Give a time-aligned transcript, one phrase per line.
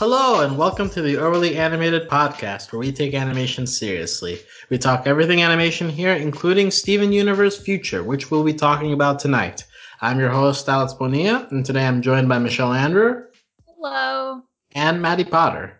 [0.00, 4.40] Hello, and welcome to the Overly Animated Podcast, where we take animation seriously.
[4.70, 9.66] We talk everything animation here, including Steven Universe Future, which we'll be talking about tonight.
[10.00, 13.24] I'm your host, Alex Bonilla, and today I'm joined by Michelle Andrew.
[13.66, 14.42] Hello.
[14.74, 15.78] And Maddie Potter.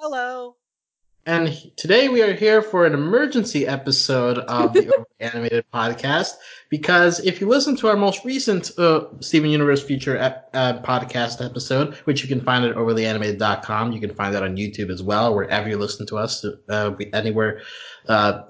[0.00, 0.56] Hello.
[1.24, 6.32] And today we are here for an emergency episode of the Animated Podcast
[6.70, 11.44] because if you listen to our most recent uh, Steven Universe Future ep- uh, podcast
[11.44, 15.34] episode, which you can find at overlyanimated.com, you can find that on YouTube as well,
[15.34, 17.60] wherever you listen to us, uh, anywhere,
[18.08, 18.44] uh,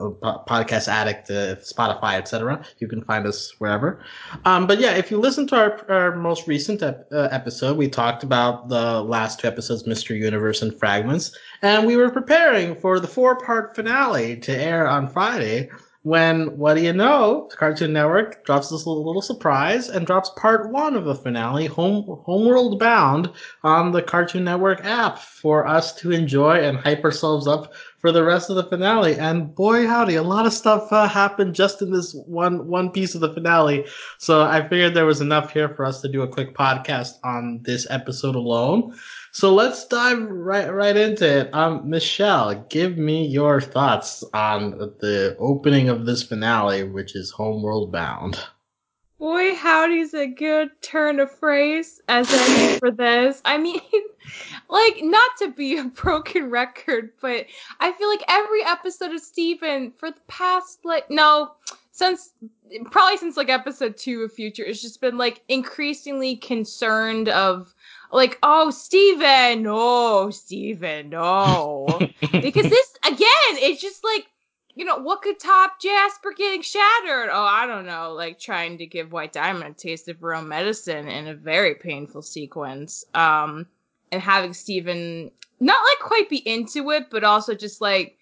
[0.47, 2.63] podcast addict, uh, Spotify, etc.
[2.79, 4.05] You can find us wherever.
[4.45, 7.89] Um, but yeah, if you listen to our, our most recent ep- uh, episode, we
[7.89, 10.17] talked about the last two episodes, Mr.
[10.17, 15.09] Universe and Fragments, and we were preparing for the four part finale to air on
[15.09, 15.71] Friday
[16.03, 20.71] when what do you know cartoon network drops this little, little, surprise and drops part
[20.71, 23.31] one of the finale home homeworld bound
[23.65, 28.25] on the cartoon network app for us to enjoy and hype ourselves up for the
[28.25, 29.19] rest of the finale.
[29.19, 33.15] And boy howdy a lot of stuff uh, happened just in this one one piece
[33.15, 33.85] of the finale.
[34.17, 37.61] So i figured there was enough here for us to do a quick podcast on
[37.63, 38.95] this episode alone
[39.33, 41.55] so let's dive right right into it.
[41.55, 47.93] Um, Michelle, give me your thoughts on the opening of this finale, which is Homeworld
[47.93, 48.39] Bound.
[49.19, 53.43] Boy, howdy's a good turn of phrase as in for this.
[53.45, 53.81] I mean,
[54.71, 57.45] like, not to be a broken record, but
[57.81, 61.51] I feel like every episode of Steven for the past, like, no,
[61.93, 62.31] since
[62.91, 67.75] probably since like episode two of Future, it's just been like increasingly concerned of
[68.13, 71.87] like, oh, Steven, no, Steven, no.
[72.21, 74.27] because this, again, it's just like,
[74.75, 77.29] you know, what could top Jasper getting shattered?
[77.33, 80.49] Oh, I don't know, like trying to give White Diamond a taste of her own
[80.49, 83.05] medicine in a very painful sequence.
[83.15, 83.67] Um,
[84.13, 88.17] and having Steven not like quite be into it, but also just like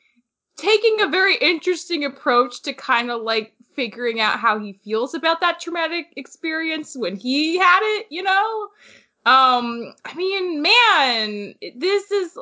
[0.57, 5.41] taking a very interesting approach to kind of like figuring out how he feels about
[5.41, 8.69] that traumatic experience when he had it, you know?
[9.27, 12.39] Um, I mean, man, this is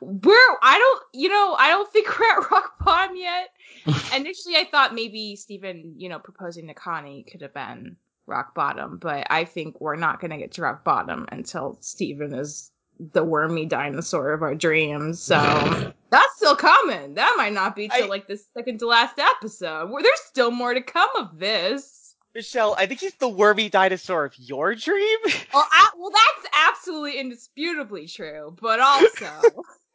[0.00, 3.50] where I don't, you know, I don't think we're at rock bottom yet.
[4.16, 8.98] Initially, I thought maybe Steven, you know, proposing to Connie could have been rock bottom,
[8.98, 12.72] but I think we're not going to get to rock bottom until Steven is
[13.12, 15.20] the wormy dinosaur of our dreams.
[15.20, 15.36] So
[16.10, 17.14] that's still coming.
[17.14, 19.90] That might not be till I, like the second to last episode.
[19.90, 22.05] Where there's still more to come of this.
[22.36, 25.18] Michelle, I think he's the wormy dinosaur of your dream.
[25.54, 29.30] Well, I, well, that's absolutely indisputably true, but also.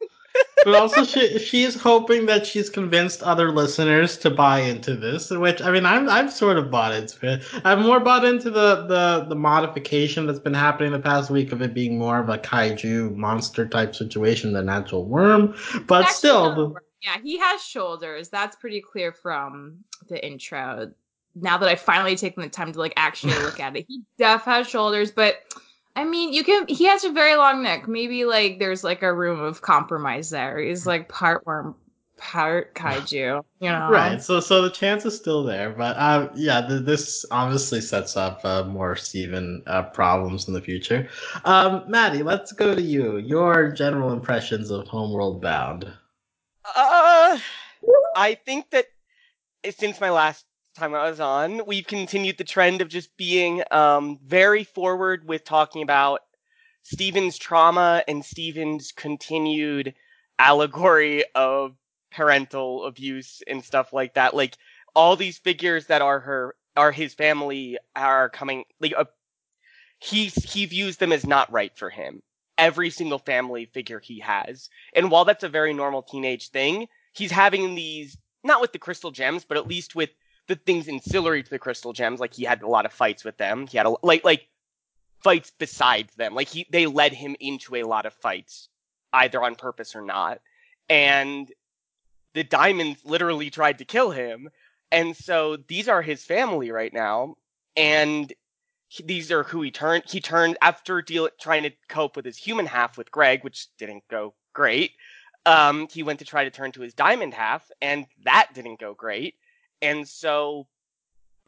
[0.64, 5.30] but also, she she's hoping that she's convinced other listeners to buy into this.
[5.30, 7.44] Which I mean, I'm I've sort of bought into it.
[7.64, 11.62] I've more bought into the the the modification that's been happening the past week of
[11.62, 15.54] it being more of a kaiju monster type situation than actual worm.
[15.86, 18.30] But still, the, yeah, he has shoulders.
[18.30, 20.90] That's pretty clear from the intro
[21.34, 23.86] now that I've finally taken the time to like actually look at it.
[23.88, 25.36] He def has shoulders, but
[25.94, 26.66] I mean, you can.
[26.68, 27.86] He has a very long neck.
[27.86, 30.58] Maybe like there's like a room of compromise there.
[30.58, 31.74] He's like part worm,
[32.16, 33.42] part kaiju.
[33.60, 34.22] You know, right?
[34.22, 38.40] So, so the chance is still there, but uh, yeah, the, this obviously sets up
[38.44, 41.08] uh, more Steven uh, problems in the future.
[41.44, 43.18] Um, Maddie, let's go to you.
[43.18, 45.92] Your general impressions of Homeworld Bound.
[46.64, 47.38] Uh,
[48.16, 48.86] I think that
[49.76, 54.18] since my last time I was on, we've continued the trend of just being um,
[54.24, 56.20] very forward with talking about
[56.82, 59.94] Steven's trauma and Steven's continued
[60.38, 61.76] allegory of
[62.10, 64.34] parental abuse and stuff like that.
[64.34, 64.56] Like
[64.94, 69.04] all these figures that are her are his family are coming like uh,
[69.98, 72.22] he he views them as not right for him.
[72.58, 77.30] Every single family figure he has, and while that's a very normal teenage thing, he's
[77.30, 80.10] having these not with the crystal gems, but at least with
[80.52, 82.20] the things ancillary to the crystal gems.
[82.20, 83.66] Like he had a lot of fights with them.
[83.66, 84.48] He had a like like
[85.22, 86.34] fights besides them.
[86.34, 88.68] Like he they led him into a lot of fights,
[89.12, 90.40] either on purpose or not.
[90.90, 91.50] And
[92.34, 94.50] the diamonds literally tried to kill him.
[94.90, 97.36] And so these are his family right now.
[97.74, 98.30] And
[98.88, 100.04] he, these are who he turned.
[100.06, 104.06] He turned after deal, trying to cope with his human half with Greg, which didn't
[104.08, 104.92] go great.
[105.46, 108.92] Um, he went to try to turn to his diamond half, and that didn't go
[108.92, 109.36] great.
[109.82, 110.68] And so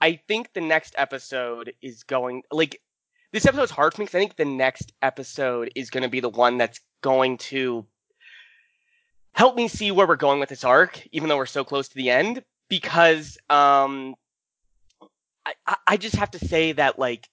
[0.00, 2.80] I think the next episode is going like
[3.32, 6.08] this episode is hard for me because I think the next episode is going to
[6.08, 7.86] be the one that's going to
[9.32, 11.94] help me see where we're going with this arc, even though we're so close to
[11.94, 12.44] the end.
[12.68, 14.14] Because um,
[15.44, 17.28] I I just have to say that like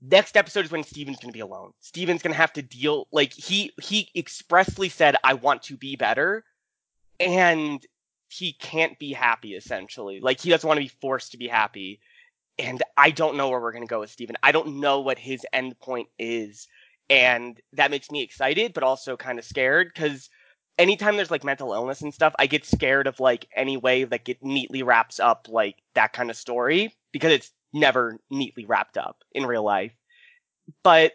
[0.00, 1.72] next episode is when Steven's going to be alone.
[1.80, 5.96] Steven's going to have to deal like he he expressly said I want to be
[5.96, 6.44] better
[7.20, 7.84] and
[8.32, 10.20] he can't be happy essentially.
[10.20, 12.00] Like he doesn't want to be forced to be happy.
[12.58, 14.36] And I don't know where we're going to go with Steven.
[14.42, 16.66] I don't know what his end point is.
[17.10, 20.30] And that makes me excited but also kind of scared cuz
[20.78, 24.24] anytime there's like mental illness and stuff, I get scared of like any way that
[24.24, 29.18] get neatly wraps up like that kind of story because it's never neatly wrapped up
[29.32, 29.92] in real life.
[30.82, 31.12] But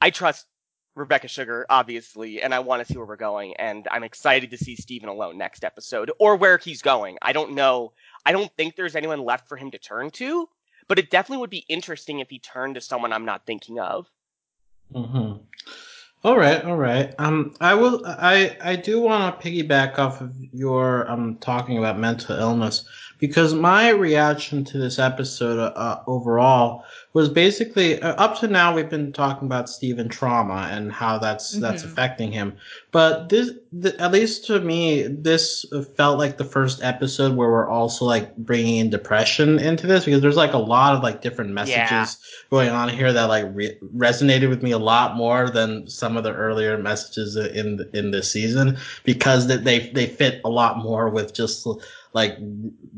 [0.00, 0.46] I trust
[0.94, 3.54] Rebecca Sugar, obviously, and I want to see where we're going.
[3.56, 7.18] And I'm excited to see Steven alone next episode or where he's going.
[7.22, 7.92] I don't know.
[8.26, 10.48] I don't think there's anyone left for him to turn to,
[10.88, 14.08] but it definitely would be interesting if he turned to someone I'm not thinking of.
[14.92, 15.42] Mm-hmm.
[16.22, 17.14] All right, all right.
[17.18, 18.04] Um, I will.
[18.04, 22.84] I I do want to piggyback off of your um talking about mental illness
[23.20, 28.88] because my reaction to this episode uh, overall was basically uh, up to now we've
[28.88, 31.60] been talking about Steven trauma and how that's mm-hmm.
[31.60, 32.56] that's affecting him.
[32.92, 33.52] But this,
[33.82, 35.64] th- at least to me, this
[35.96, 40.22] felt like the first episode where we're also like bringing in depression into this because
[40.22, 42.06] there's like a lot of like different messages yeah.
[42.50, 46.24] going on here that like re- resonated with me a lot more than some of
[46.24, 51.34] the earlier messages in in this season because they they fit a lot more with
[51.34, 51.66] just
[52.12, 52.36] like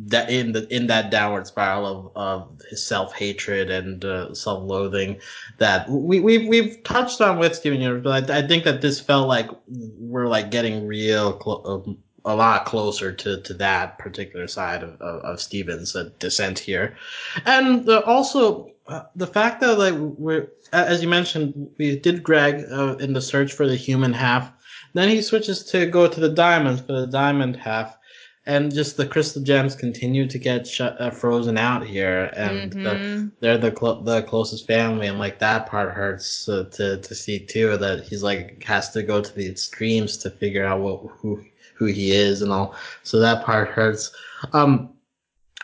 [0.06, 4.62] that in the in that downward spiral of of his self hatred and uh, self
[4.62, 5.20] loathing
[5.58, 9.00] that we we've we've touched on with Steven Universe, but I, I, think that this
[9.00, 14.46] felt like we're like getting real clo- um, a lot closer to, to that particular
[14.46, 16.96] side of, of, of Steven's uh, descent here,
[17.44, 22.64] and uh, also uh, the fact that like we're as you mentioned we did Greg
[22.70, 24.50] uh, in the search for the human half,
[24.94, 27.98] then he switches to go to the diamonds for the diamond half
[28.46, 32.82] and just the crystal gems continue to get uh, frozen out here, and mm-hmm.
[32.82, 37.14] the, they're the cl- the closest family, and like that part hurts uh, to to
[37.14, 37.76] see too.
[37.76, 41.44] That he's like has to go to the extremes to figure out what who
[41.74, 42.74] who he is and all.
[43.04, 44.12] So that part hurts.
[44.52, 44.90] Um,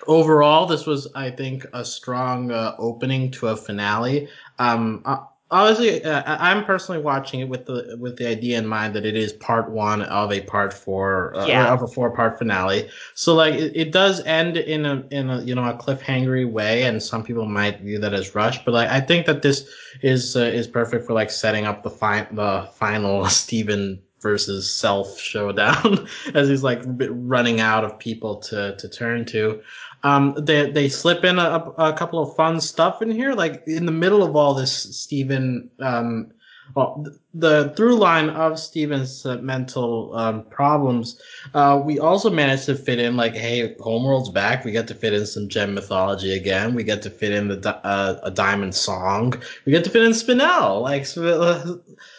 [0.06, 4.28] overall, this was I think a strong uh, opening to a finale.
[4.58, 5.02] Um,
[5.50, 9.16] Honestly, uh, I'm personally watching it with the with the idea in mind that it
[9.16, 11.72] is part one of a part four uh, yeah.
[11.72, 12.90] of a four part finale.
[13.14, 16.82] So like it, it, does end in a in a you know a cliffhangery way,
[16.82, 18.66] and some people might view that as rushed.
[18.66, 19.66] But like I think that this
[20.02, 25.18] is uh, is perfect for like setting up the fi- the final Steven versus self
[25.18, 29.62] showdown as he's like running out of people to to turn to.
[30.02, 33.86] Um, they they slip in a, a, couple of fun stuff in here, like in
[33.86, 35.70] the middle of all this, Steven.
[35.80, 36.32] Um,
[36.74, 41.20] well, the through line of Steven's uh, mental um, problems,
[41.54, 44.64] uh, we also managed to fit in like, hey, Homeworld's back.
[44.64, 46.74] We get to fit in some gem mythology again.
[46.74, 49.34] We get to fit in the uh, a diamond song.
[49.64, 50.82] We get to fit in Spinel.
[50.82, 51.76] Like, so, uh,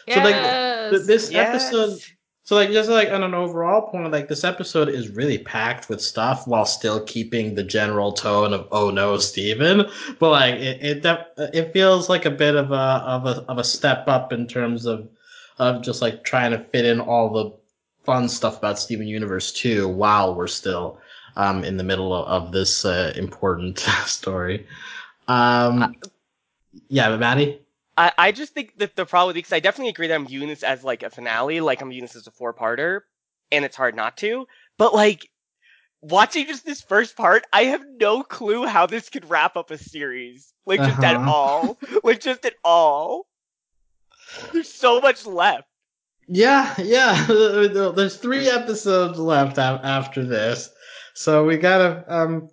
[0.08, 0.18] yes.
[0.18, 1.72] so like this yes.
[1.72, 2.02] episode
[2.50, 6.02] so like just like on an overall point, like this episode is really packed with
[6.02, 9.86] stuff while still keeping the general tone of oh no, Steven.
[10.18, 13.64] But like it it it feels like a bit of a of a of a
[13.64, 15.08] step up in terms of
[15.60, 17.56] of just like trying to fit in all the
[18.04, 21.00] fun stuff about Steven Universe too while we're still
[21.36, 24.66] um in the middle of, this uh, important story.
[25.28, 25.96] Um,
[26.88, 27.62] yeah, Maddie.
[28.00, 30.48] I, I just think that the problem with because I definitely agree that I'm viewing
[30.48, 33.02] this as like a finale, like I'm viewing this as a four parter,
[33.52, 34.48] and it's hard not to.
[34.78, 35.30] But like
[36.02, 39.78] watching just this first part, I have no clue how this could wrap up a
[39.78, 40.54] series.
[40.66, 41.08] Like just uh-huh.
[41.08, 41.78] at all.
[42.06, 43.28] like just at all.
[44.54, 45.68] There's so much left.
[46.30, 47.26] Yeah, yeah.
[47.28, 50.70] There's three episodes left after this,
[51.16, 52.50] so we gotta um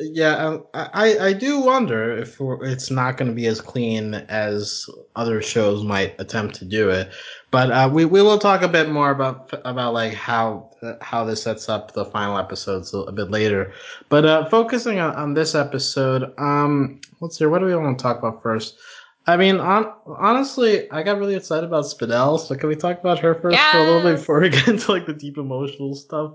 [0.00, 4.88] yeah, um, I I do wonder if it's not going to be as clean as
[5.16, 7.10] other shows might attempt to do it.
[7.50, 10.70] But uh, we we will talk a bit more about about like how
[11.02, 13.72] how this sets up the final episodes a, bit later.
[14.08, 18.02] But uh, focusing on, on this episode, um, let's see, what do we want to
[18.02, 18.78] talk about first?
[19.26, 22.40] I mean, on, honestly, I got really excited about Spinel.
[22.40, 23.72] So can we talk about her first yes!
[23.72, 26.32] for a little bit before we get into like the deep emotional stuff?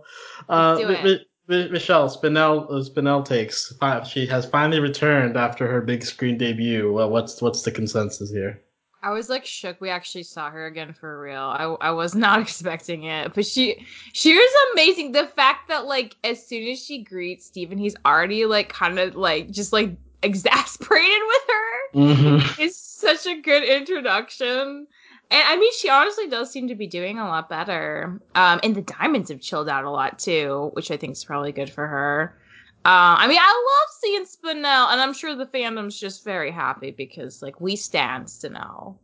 [0.48, 1.22] Uh, Let's do it.
[1.48, 3.74] Michelle Spinel Spinel takes.
[4.10, 6.92] She has finally returned after her big screen debut.
[6.92, 8.62] Well, what's what's the consensus here?
[9.04, 9.80] I was like shook.
[9.80, 11.42] We actually saw her again for real.
[11.42, 15.12] I I was not expecting it, but she she was amazing.
[15.12, 19.16] The fact that like as soon as she greets Steven, he's already like kind of
[19.16, 19.92] like just like
[20.24, 22.00] exasperated with her.
[22.00, 22.62] Mm-hmm.
[22.62, 24.88] Is such a good introduction.
[25.32, 28.20] And I mean, she honestly does seem to be doing a lot better.
[28.36, 31.52] Um, and the diamonds have chilled out a lot too, which I think is probably
[31.52, 32.38] good for her.
[32.86, 36.92] Uh, I mean, I love seeing Spinel, and I'm sure the fandom's just very happy
[36.92, 38.98] because, like, we stand Spinel.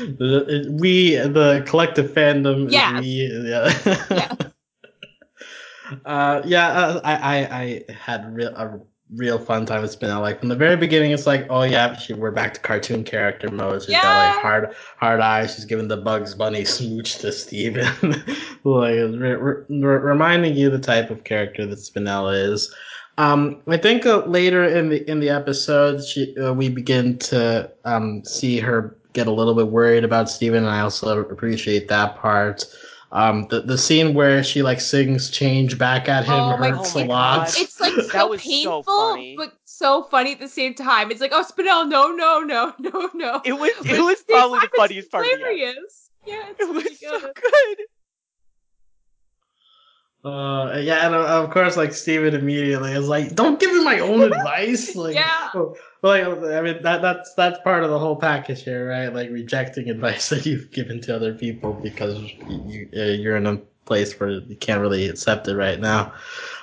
[0.00, 3.00] We, the collective fandom, Yes.
[3.00, 3.96] we, yeah.
[4.10, 4.34] Yeah.
[6.06, 8.80] uh, yeah, uh, I, I, I had real, a
[9.14, 10.20] real fun time with Spinel.
[10.20, 13.50] Like from the very beginning, it's like, oh yeah, she, we're back to cartoon character
[13.50, 13.82] mode.
[13.82, 14.32] She's got Yeah.
[14.32, 15.54] like hard, hard eyes.
[15.54, 17.84] She's giving the Bugs Bunny smooch to Steven.
[18.64, 22.74] like re- re- reminding you the type of character that spinella is.
[23.18, 27.70] Um, I think uh, later in the in the episode, she uh, we begin to
[27.84, 32.16] um, see her get a little bit worried about Steven, and I also appreciate that
[32.16, 32.64] part.
[33.12, 37.04] Um, the the scene where she like sings "Change" back at him Oh hurts a
[37.04, 37.54] lot.
[37.58, 39.34] It's like That so was so painful, funny.
[39.36, 41.10] but so funny at the same time.
[41.10, 43.42] It's like, oh, Spinel, no, no, no, no, no.
[43.44, 45.50] It was it was at the same probably the funniest part of the episode.
[45.58, 46.10] hilarious.
[46.26, 47.34] Yeah, it's It was really so good.
[47.34, 47.78] good.
[50.24, 53.98] Uh, yeah, and uh, of course, like Steven immediately is like, "Don't give me my
[53.98, 55.48] own advice." Like, Yeah.
[55.54, 59.12] oh, like I mean, that that's that's part of the whole package here, right?
[59.12, 64.18] Like rejecting advice that you've given to other people because you you're in a place
[64.20, 66.12] where you can't really accept it right now.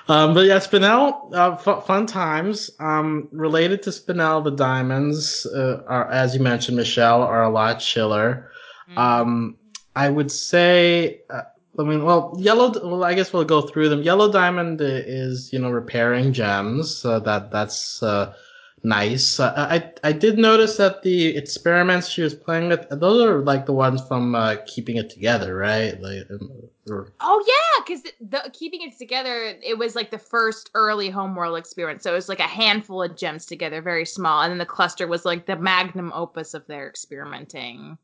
[0.07, 2.71] Um, but yeah, Spinel, uh, f- fun times.
[2.79, 7.79] Um, related to Spinel, the diamonds, uh, are as you mentioned, Michelle, are a lot
[7.79, 8.49] chiller.
[8.89, 8.97] Mm-hmm.
[8.97, 9.57] Um,
[9.95, 11.41] I would say, uh,
[11.77, 12.71] I mean, well, yellow.
[12.71, 14.01] Well, I guess we'll go through them.
[14.01, 16.95] Yellow diamond is, you know, repairing gems.
[16.95, 18.33] So that that's uh,
[18.83, 19.39] nice.
[19.39, 23.65] Uh, I I did notice that the experiments she was playing with, those are like
[23.65, 25.99] the ones from uh, keeping it together, right?
[26.01, 26.51] Like, um,
[26.89, 31.57] or, Oh yeah, because the keeping it together, it was like the first early homeworld
[31.57, 32.03] experience.
[32.03, 35.07] So it was like a handful of gems together, very small, and then the cluster
[35.07, 37.97] was like the magnum opus of their experimenting.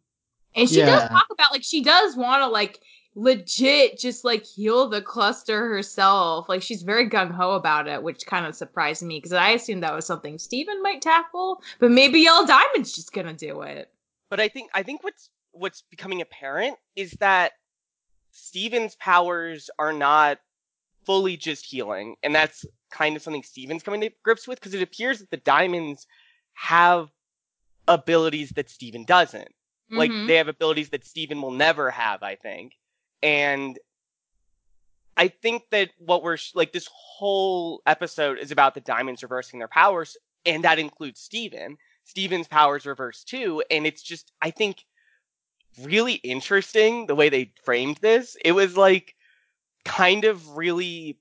[0.55, 2.79] And she does talk about like she does want to like
[3.15, 6.47] legit just like heal the cluster herself.
[6.49, 9.83] Like she's very gung ho about it, which kind of surprised me because I assumed
[9.83, 13.89] that was something Steven might tackle, but maybe Yellow Diamond's just gonna do it.
[14.29, 17.53] But I think I think what's what's becoming apparent is that
[18.31, 20.39] Steven's powers are not
[21.05, 24.81] fully just healing, and that's kind of something Steven's coming to grips with because it
[24.81, 26.05] appears that the diamonds
[26.53, 27.09] have
[27.87, 29.53] abilities that Steven doesn't.
[29.91, 30.27] Like Mhm.
[30.27, 32.73] they have abilities that Steven will never have, I think.
[33.25, 33.79] And
[35.17, 39.67] I think that what we're like this whole episode is about the diamonds reversing their
[39.67, 40.15] powers,
[40.45, 41.77] and that includes Steven.
[42.03, 44.85] Steven's powers reverse too, and it's just I think
[45.81, 48.37] really interesting the way they framed this.
[48.45, 49.15] It was like
[49.85, 51.17] kind of really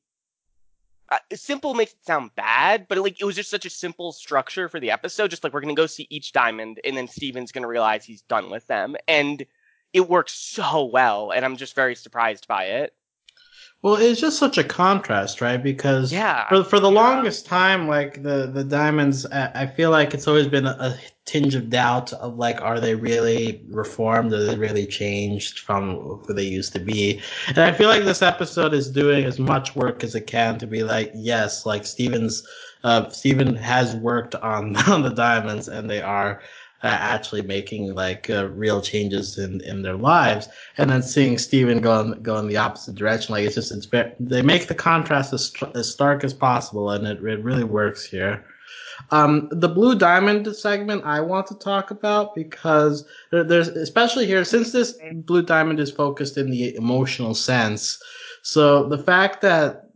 [1.11, 4.69] uh, simple makes it sound bad, but like it was just such a simple structure
[4.69, 5.31] for the episode.
[5.31, 8.51] Just like we're gonna go see each diamond, and then Steven's gonna realize he's done
[8.51, 9.47] with them, and
[9.95, 11.31] it works so well.
[11.31, 12.95] And I'm just very surprised by it.
[13.83, 15.63] well, it's just such a contrast, right?
[15.63, 16.49] Because Yeah.
[16.49, 20.49] for for the longest time, like the the diamonds, I, I feel like it's always
[20.49, 24.33] been a, a tinge of doubt of like, are they really reformed?
[24.33, 25.97] Are they really changed from
[26.27, 27.21] who they used to be?
[27.49, 30.67] And I feel like this episode is doing as much work as it can to
[30.67, 32.47] be like, yes, like Stevens,
[32.85, 36.41] uh, Steven has worked on on the diamonds, and they are.
[36.85, 41.81] Uh, actually making like uh, real changes in, in their lives and then seeing Steven
[41.81, 44.75] go in, go in the opposite direction like it's just it's very, they make the
[44.75, 48.45] contrast as, as stark as possible and it, it really works here
[49.13, 54.45] um, the blue diamond segment I want to talk about because there, there's especially here
[54.45, 57.99] since this blue diamond is focused in the emotional sense.
[58.43, 59.89] So the fact that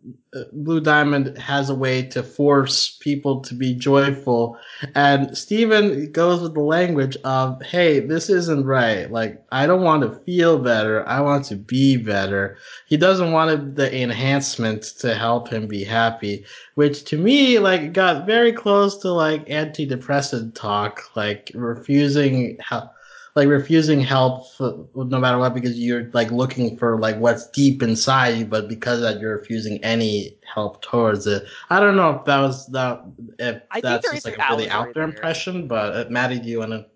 [0.52, 4.57] Blue Diamond has a way to force people to be joyful,
[4.95, 9.11] and Steven goes with the language of, "Hey, this isn't right.
[9.11, 11.07] Like, I don't want to feel better.
[11.09, 16.45] I want to be better." He doesn't want the enhancement to help him be happy
[16.78, 22.93] which to me like got very close to like antidepressant talk, like refusing help,
[23.35, 28.38] like refusing help no matter what because you're like looking for like what's deep inside
[28.38, 31.44] you, but because that you're refusing any help towards it.
[31.70, 33.02] I don't know if that was that
[33.38, 36.58] if I that's just like a really out there impression, but uh, Maddie, do you
[36.61, 36.87] want to?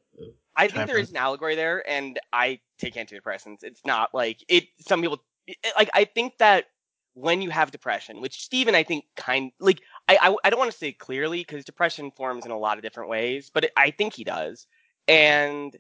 [0.57, 1.03] I think there in.
[1.03, 3.63] is an allegory there, and I take antidepressants.
[3.63, 4.65] It's not like it.
[4.81, 5.91] Some people it- like.
[5.95, 6.67] I think that
[7.15, 10.73] when you have depression, which Steven, I think, kind like I I, I don't want
[10.73, 13.91] to say clearly because depression forms in a lot of different ways, but it, I
[13.91, 14.67] think he does,
[15.09, 15.77] and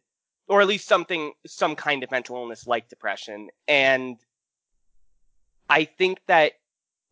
[0.48, 4.18] or at least something, some kind of mental illness like depression, and
[5.68, 6.52] I think that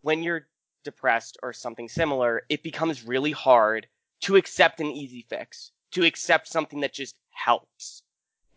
[0.02, 0.46] when you're
[0.84, 3.86] depressed or something similar, it becomes really hard
[4.22, 8.02] to accept an easy fix, to accept something that just helps.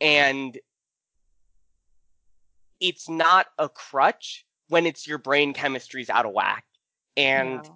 [0.01, 0.57] And
[2.79, 6.65] it's not a crutch when it's your brain chemistry's out of whack.
[7.15, 7.71] And Yeah.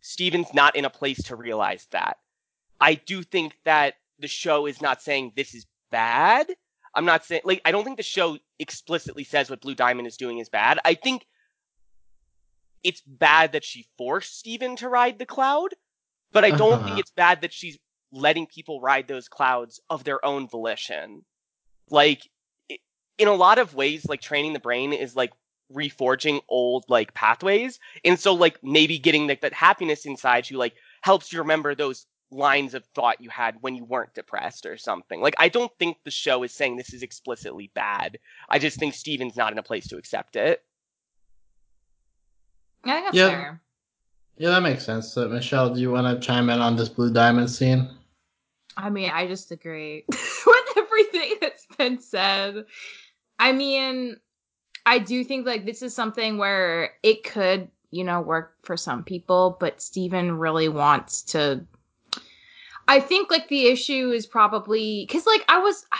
[0.00, 2.18] Steven's not in a place to realize that.
[2.80, 6.46] I do think that the show is not saying this is bad.
[6.94, 10.16] I'm not saying like I don't think the show explicitly says what Blue Diamond is
[10.16, 10.78] doing is bad.
[10.84, 11.26] I think
[12.82, 15.74] it's bad that she forced Steven to ride the cloud,
[16.32, 16.84] but I don't Uh-huh.
[16.84, 17.78] think it's bad that she's
[18.12, 21.24] letting people ride those clouds of their own volition.
[21.90, 22.22] Like
[22.70, 22.78] i-
[23.18, 25.32] in a lot of ways like training the brain is like
[25.72, 30.74] reforging old like pathways and so like maybe getting like that happiness inside you like
[31.02, 35.20] helps you remember those lines of thought you had when you weren't depressed or something
[35.20, 38.18] like i don't think the show is saying this is explicitly bad
[38.48, 40.62] i just think steven's not in a place to accept it
[42.84, 43.28] I think that's Yeah.
[43.28, 43.62] fair.
[44.36, 45.08] Yeah, that makes sense.
[45.08, 47.88] So, Michelle, do you want to chime in on this Blue Diamond scene?
[48.76, 52.66] I mean, I just agree with everything that's been said.
[53.38, 54.16] I mean,
[54.84, 59.02] I do think like this is something where it could, you know, work for some
[59.02, 61.64] people, but Steven really wants to.
[62.88, 65.84] I think like the issue is probably because like I was.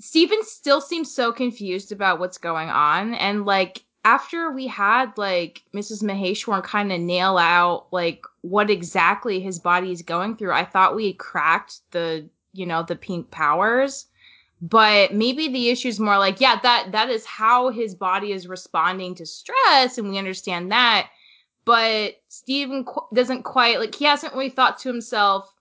[0.00, 3.14] Steven still seems so confused about what's going on.
[3.14, 6.02] And like after we had like Mrs.
[6.02, 10.96] Maheswaran kind of nail out like what exactly his body is going through, I thought
[10.96, 14.06] we cracked the, you know, the pink powers.
[14.60, 18.46] But maybe the issue is more like, yeah, that that is how his body is
[18.46, 21.10] responding to stress, and we understand that.
[21.64, 25.52] But Steven qu- doesn't quite like he hasn't really thought to himself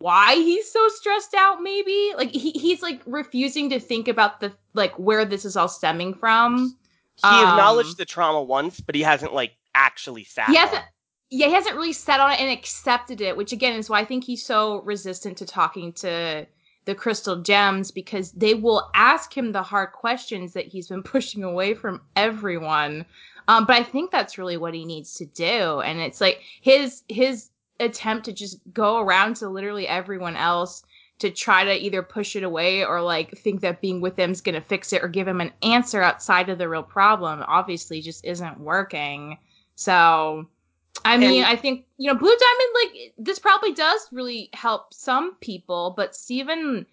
[0.00, 2.12] why he's so stressed out maybe?
[2.16, 6.14] Like he, he's like refusing to think about the like where this is all stemming
[6.14, 6.76] from.
[7.16, 10.82] He Um, acknowledged the trauma once but he hasn't like actually sat He hasn't-
[11.30, 14.04] yeah he hasn't really sat on it and accepted it which again is why i
[14.04, 16.46] think he's so resistant to talking to
[16.86, 21.44] the crystal gems because they will ask him the hard questions that he's been pushing
[21.44, 23.04] away from everyone.
[23.48, 25.80] Um, but i think that's really what he needs to do.
[25.82, 27.49] And it's like his his
[27.80, 30.84] attempt to just go around to literally everyone else
[31.18, 34.40] to try to either push it away or like think that being with them is
[34.40, 38.00] going to fix it or give him an answer outside of the real problem obviously
[38.00, 39.36] just isn't working.
[39.74, 40.46] So
[41.04, 44.92] I mean, And- I think, you know, Blue Diamond, like, this probably does really help
[44.92, 46.84] some people, but Steven,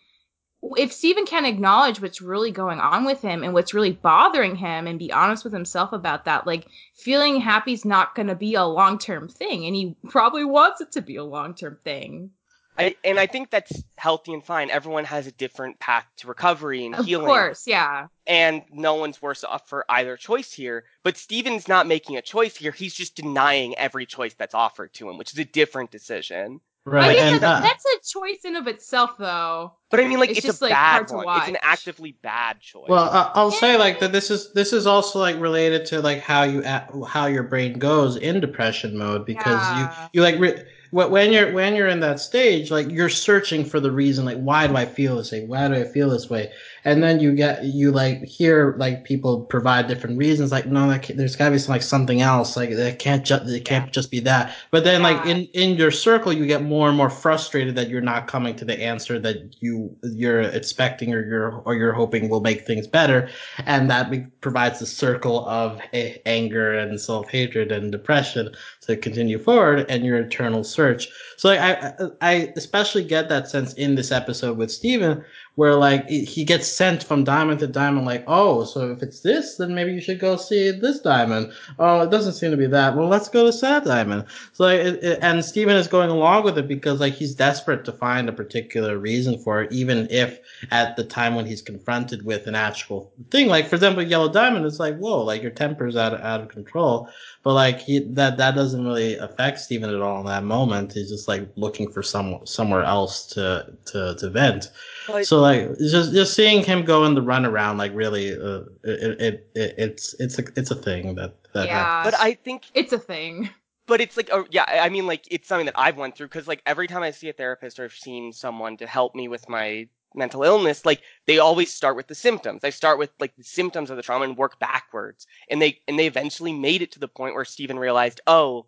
[0.76, 4.88] if Steven can acknowledge what's really going on with him and what's really bothering him
[4.88, 8.56] and be honest with himself about that, like, feeling happy is not going to be
[8.56, 9.66] a long term thing.
[9.66, 12.32] And he probably wants it to be a long term thing.
[12.80, 14.70] I, and I think that's healthy and fine.
[14.70, 17.26] Everyone has a different path to recovery and Of healing.
[17.26, 18.08] Of course, yeah.
[18.28, 20.86] and no one's worse off for either choice here.
[21.04, 22.72] But Steven's not making a choice here.
[22.72, 26.62] He's just denying every choice that's offered to him, which is a different decision.
[27.00, 29.74] I Right, mean, and that's, uh, that's a choice in of itself, though.
[29.92, 31.38] But I mean, like, It's it's, just, a like, bad hard to one.
[31.38, 32.88] It's an actively bad choice.
[32.90, 34.12] Well, uh, I'll say like that.
[34.12, 37.78] This is this is also like related to like how you a- how your brain
[37.80, 39.78] goes in depression mode because Yeah.
[39.78, 43.80] you you like re- when you're when you're in that stage like you're searching for
[43.82, 46.52] the reason like why do I feel this way why do I feel this way
[46.88, 51.06] and then you get you like hear like people provide different reasons like no that
[51.18, 54.10] there's got to be some, like something else like it can't just it can't just
[54.10, 54.56] be that.
[54.72, 58.00] But then like in in your circle you get more and more frustrated that you're
[58.00, 62.40] not coming to the answer that you you're expecting or you're or you're hoping will
[62.40, 63.30] make things better.
[63.66, 69.86] And that provides the circle of a- anger and self-hatred and depression to continue forward
[69.90, 71.10] and your eternal search.
[71.36, 75.26] So like, I, I I especially get that sense in this episode with Steven
[75.58, 79.56] where like he gets sent from diamond to diamond like oh so if it's this
[79.56, 81.52] then maybe you should go see this diamond.
[81.80, 82.96] Oh it doesn't seem to be that.
[82.96, 84.26] Well let's go to sad diamond.
[84.54, 87.86] So like, it, it, and Steven is going along with it because like he's desperate
[87.86, 90.40] to find a particular reason for it even if
[90.70, 93.48] at the time when he's confronted with an actual thing.
[93.48, 96.50] Like for example yellow diamond it's like whoa like your temper's out of, out of
[96.50, 97.10] control.
[97.42, 100.94] But like he that that doesn't really affect Steven at all in that moment.
[100.94, 104.70] He's just like looking for some somewhere else to to to vent
[105.08, 109.22] But- so like just just seeing him go in the runaround like really uh, it,
[109.22, 112.04] it, it it's it's a it's a thing that that yeah.
[112.04, 113.50] but I think, it's a thing.
[113.88, 116.48] but it's like, oh, yeah, I mean, like, it's something that I've went through because,
[116.48, 119.48] like, every time I see a therapist or I've seen someone to help me with
[119.50, 122.62] my mental illness, like, they always start with the symptoms.
[122.62, 125.26] They start with, like, the symptoms of the trauma and work backwards.
[125.50, 128.68] And they, and they eventually made it to the point where Steven realized, oh,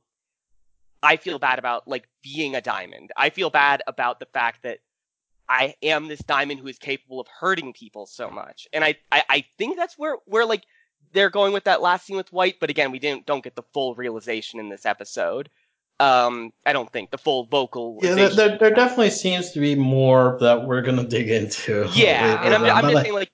[1.04, 3.12] I feel bad about, like, being a diamond.
[3.15, 4.80] I feel bad about the fact that
[5.50, 8.68] I am this diamond who is capable of hurting people so much.
[8.72, 10.64] And I, I, I think that's where, where, like,
[11.12, 13.64] they're going with that last scene with White, but again, we didn't don't get the
[13.74, 15.50] full realization in this episode.
[16.00, 18.00] Um, I don't think the full vocal.
[18.02, 22.42] yeah there, there, there definitely seems to be more that we're gonna dig into Yeah,
[22.46, 23.32] and I'm, I'm just like, saying, like,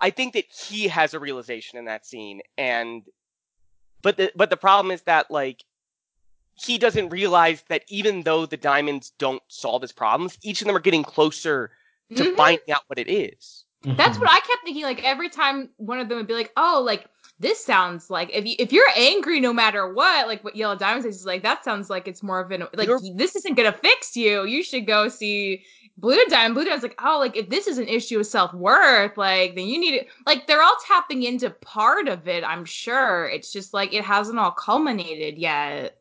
[0.00, 3.02] I think that he has a realization in that scene, and
[4.02, 5.62] but the but the problem is that like
[6.60, 10.76] he doesn't realize that even though the diamonds don't solve his problems, each of them
[10.76, 11.70] are getting closer
[12.16, 12.36] to Mhm.
[12.36, 13.64] finding out what it is.
[13.84, 14.20] That's Mhm.
[14.22, 14.82] what I kept thinking.
[14.82, 17.04] Like every time one of them would be like, "Oh, like
[17.38, 21.04] this sounds like if you if you're angry no matter what, like what Yellow Diamond
[21.04, 23.72] says is like that sounds like it's more of an like You're- this isn't gonna
[23.72, 24.44] fix you.
[24.44, 25.64] You should go see
[25.96, 26.54] Blue Diamond.
[26.54, 29.66] Blue Diamond's like, oh, like if this is an issue of self worth, like then
[29.66, 30.08] you need it.
[30.26, 32.42] Like they're all tapping into part of it.
[32.42, 35.97] I'm sure it's just like it hasn't all culminated yet.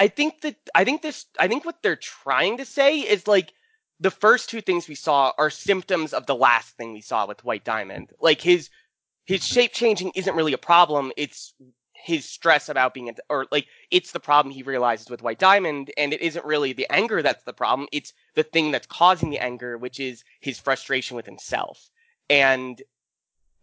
[0.00, 3.52] I think that I think this I think what they're trying to say is like
[4.00, 7.44] the first two things we saw are symptoms of the last thing we saw with
[7.44, 8.12] White Diamond.
[8.18, 8.70] Like his
[9.26, 11.12] his shape changing isn't really a problem.
[11.18, 11.52] It's
[11.92, 16.14] his stress about being or like it's the problem he realizes with White Diamond and
[16.14, 17.86] it isn't really the anger that's the problem.
[17.92, 21.90] It's the thing that's causing the anger, which is his frustration with himself.
[22.30, 22.80] And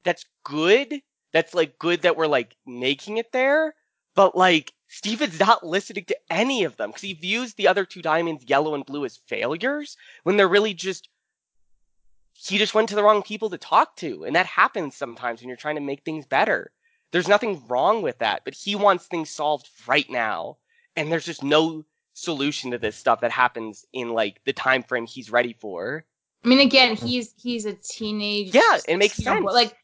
[0.04, 1.02] that's good.
[1.34, 3.74] That's like good that we're like making it there.
[4.18, 8.02] But like Steven's not listening to any of them because he views the other two
[8.02, 11.08] diamonds, yellow and blue, as failures when they're really just
[12.34, 14.24] he just went to the wrong people to talk to.
[14.24, 16.72] And that happens sometimes when you're trying to make things better.
[17.12, 20.58] There's nothing wrong with that, but he wants things solved right now.
[20.96, 25.06] And there's just no solution to this stuff that happens in like the time frame
[25.06, 26.06] he's ready for.
[26.44, 27.06] I mean, again, mm-hmm.
[27.06, 28.56] he's he's a teenage.
[28.56, 29.46] Yeah, it makes you know, sense.
[29.46, 29.78] Like,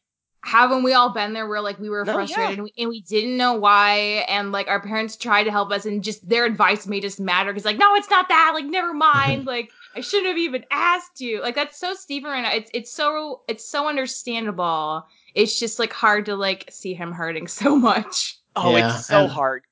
[0.44, 2.54] haven't we all been there where like we were No, frustrated yeah.
[2.54, 5.86] and, we, and we didn't know why, and like our parents tried to help us,
[5.86, 8.52] and just their advice made us madder because like, no, it's not that.
[8.54, 9.46] Like, never mind.
[9.54, 11.40] like, I shouldn't have even asked you.
[11.40, 12.52] Like, that's so Steven right now.
[12.52, 15.06] It's it's so it's so understandable.
[15.34, 18.38] It's just like hard to like see him hurting so much.
[18.56, 19.62] Oh, Yeah, it's so and- hard.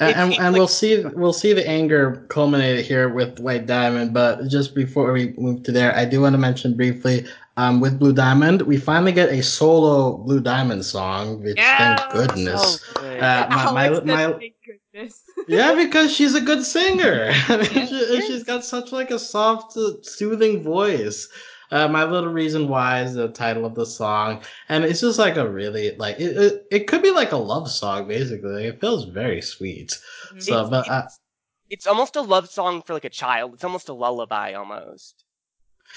[0.00, 3.40] And, It and, seems and like- we'll see we'll see the anger culminated here with
[3.40, 7.26] White Diamond, but just before we move to there, I do want to mention briefly
[7.58, 11.76] um, with Blue Diamond, we finally get a solo Blue Diamond song, which Yes!
[11.76, 12.80] thank goodness.
[12.80, 13.00] So.
[13.00, 15.24] Uh, my- my- my- goodness.
[15.48, 17.32] yeah, because she's a good singer.
[17.64, 21.28] she, she's got such like a soft, uh, soothing voice.
[21.72, 25.36] Uh, my little reason why is the title of the song, and it's just like
[25.36, 26.36] a really like it.
[26.36, 28.66] It, it could be like a love song, basically.
[28.66, 29.90] It feels very sweet.
[30.38, 31.20] So, it's, but uh, it's,
[31.68, 33.54] it's almost a love song for like a child.
[33.54, 35.24] It's almost a lullaby almost.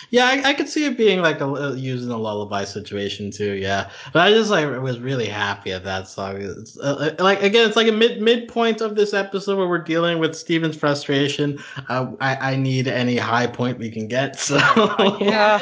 [0.09, 3.31] Yeah, I, I could see it being like a uh, used in a lullaby situation
[3.31, 3.53] too.
[3.53, 6.43] Yeah, but I just like was really happy at that song.
[6.43, 10.19] Uh, uh, like again, it's like a mid midpoint of this episode where we're dealing
[10.19, 11.59] with Steven's frustration.
[11.89, 14.35] Uh, I I need any high point we can get.
[14.41, 14.57] So
[15.21, 15.61] Yeah.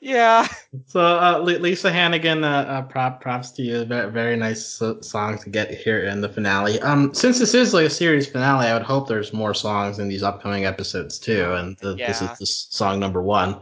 [0.00, 0.46] Yeah.
[0.86, 3.84] So uh, Lisa Hannigan, uh, uh, prop props to you.
[3.84, 6.80] Very, very nice song to get here in the finale.
[6.80, 10.08] Um, since this is like a series finale, I would hope there's more songs in
[10.08, 11.52] these upcoming episodes too.
[11.54, 13.60] And uh, this is this song number one.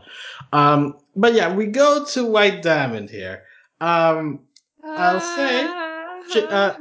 [0.53, 3.45] Um, but yeah, we go to White Diamond here.
[3.81, 4.41] Um,
[4.85, 5.67] I'll say,
[6.33, 6.75] she- uh,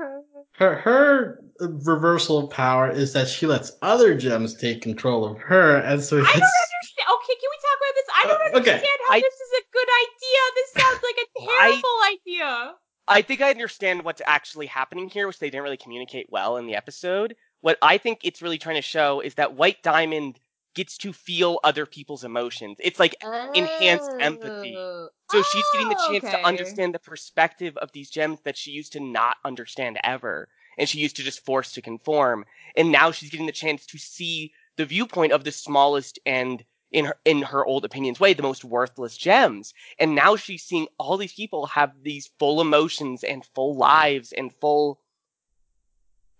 [0.53, 5.77] her her reversal of power is that she lets other gems take control of her,
[5.77, 7.07] and so I don't it's understand.
[7.15, 8.06] Okay, can we talk about this?
[8.17, 8.71] I don't Uh, okay.
[8.73, 10.39] understand how I- this is a good idea.
[10.55, 12.75] This sounds like a terrible idea.
[13.07, 16.67] I think I understand what's actually happening here, which they didn't really communicate well in
[16.67, 17.35] the episode.
[17.61, 20.39] What I think it's really trying to show is that White Diamond
[20.75, 22.77] gets to feel other people's emotions.
[22.79, 23.15] It's like
[23.55, 24.75] enhanced empathy.
[24.77, 25.09] Oh.
[25.31, 28.71] so she's getting the Oh, chance to understand the perspective of these gems that she
[28.71, 30.47] used to not understand ever.
[30.77, 32.45] And she used to just force to conform.
[32.75, 37.05] And now she's getting the chance to see the viewpoint of the smallest and in
[37.05, 39.73] her in her old opinions way, the most worthless gems.
[39.99, 44.53] And now she's seeing all these people have these full emotions and full lives and
[44.53, 44.99] full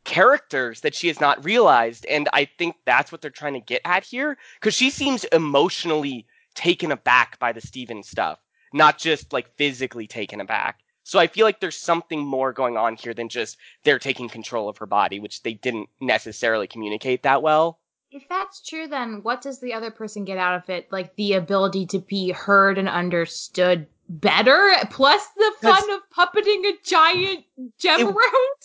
[0.04, 2.06] characters that she has not realized.
[2.06, 4.38] And I think that's what they're trying to get at here.
[4.62, 8.40] Cause she seems emotionally taken aback by the Steven stuff,
[8.74, 10.80] not just like physically taken aback.
[11.04, 14.68] So I feel like there's something more going on here than just they're taking control
[14.68, 17.80] of her body, which they didn't necessarily communicate that well.
[18.18, 20.92] If that's true, then what does the other person get out of it?
[20.92, 26.74] Like the ability to be heard and understood better, plus the fun of puppeting a
[26.84, 27.46] giant
[27.78, 28.58] gem It- around.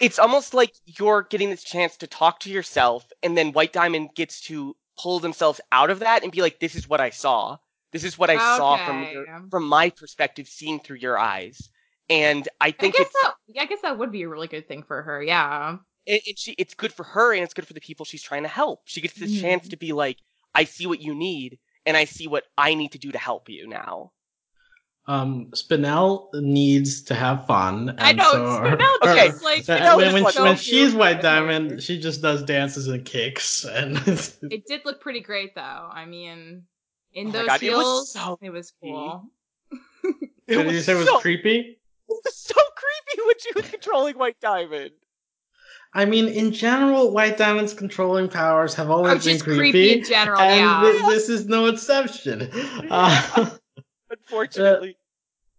[0.00, 4.10] It's almost like you're getting this chance to talk to yourself, and then White Diamond
[4.14, 7.58] gets to pull themselves out of that and be like, "This is what I saw.
[7.90, 11.68] This is what I saw from your, from my perspective, seeing through your eyes."
[12.08, 14.68] And I I think guess it's that I guess that would be a really good
[14.68, 15.22] thing for her.
[15.22, 15.78] Yeah.
[16.06, 18.42] It, it, she, it's good for her and it's good for the people she's trying
[18.42, 18.82] to help.
[18.86, 19.40] She gets this Mhm.
[19.40, 20.18] chance to be like,
[20.54, 23.48] I see what you need and I see what I need to do to help
[23.48, 24.12] you now.
[25.08, 27.88] um Spinel needs to have fun.
[27.90, 28.30] And I know.
[28.32, 30.94] so her- Spinel Okay, just like Spinel when, is when, like- when she's.
[30.94, 33.96] White Diamond, she just does dances and kicks, and
[34.42, 35.60] It did look pretty great, though.
[35.92, 36.62] I mean,
[37.14, 39.24] in Oh those God, it was heels, so it was cool.
[40.46, 41.58] did you say it was so, creepy?
[41.58, 41.78] it
[42.24, 44.92] was so creepy when she was controlling White Diamond.
[45.94, 50.04] I mean, in general, White Diamond's controlling powers have always Oh, been creepy, creepy in
[50.04, 51.06] general, and yeah.
[51.06, 52.50] thi- this is no exception.
[52.90, 53.50] Uh,
[54.10, 54.96] Unfortunately.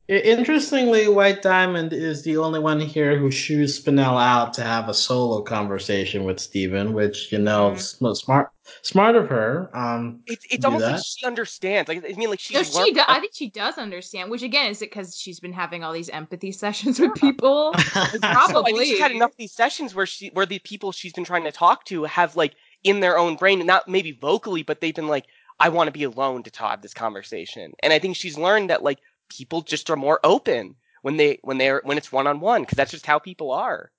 [0.10, 4.90] I- Interestingly, White Diamond is the only one here who shoos Spinel out to have
[4.90, 8.50] a solo conversation with Steven, which, you know, sm- smart
[8.82, 9.70] smart of her.
[9.74, 11.88] Um, it's it's do almost like she understands.
[11.88, 14.30] Like I mean, like she's No, she learned- do- I think she does understand.
[14.30, 17.74] Which again is it because she's been having all these empathy sessions with people.
[17.78, 18.86] So I think Probably.
[18.86, 21.52] she's had enough of these sessions where she where the people she's been trying to
[21.52, 25.26] talk to have like in their own brain, not maybe vocally, but they've been like,
[25.62, 27.72] I want to be alone to have this conversation.
[27.82, 29.00] And I think she's learned that like
[29.38, 32.76] people just are more open when they when they're when it's one on one because
[32.76, 33.92] that's just how people are.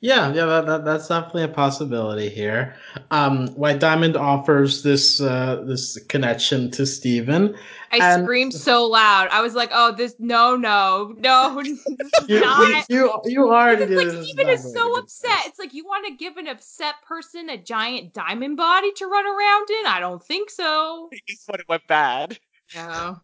[0.00, 2.74] Yeah, yeah, that, that, that's definitely a possibility here.
[3.10, 7.54] Um, White Diamond offers this uh, this connection to Steven.
[7.90, 9.28] I And- screamed so loud.
[9.30, 11.58] I was like, "Oh, this no, no, no,
[12.28, 15.04] You, not." you, you already It's did like this Steven not is so good.
[15.04, 15.46] upset.
[15.46, 19.24] It's like you want to give an upset person a giant diamond body to run
[19.26, 19.86] around in?
[19.86, 21.08] I don't think so.
[21.28, 22.38] It's when it went bad.
[22.74, 23.20] No.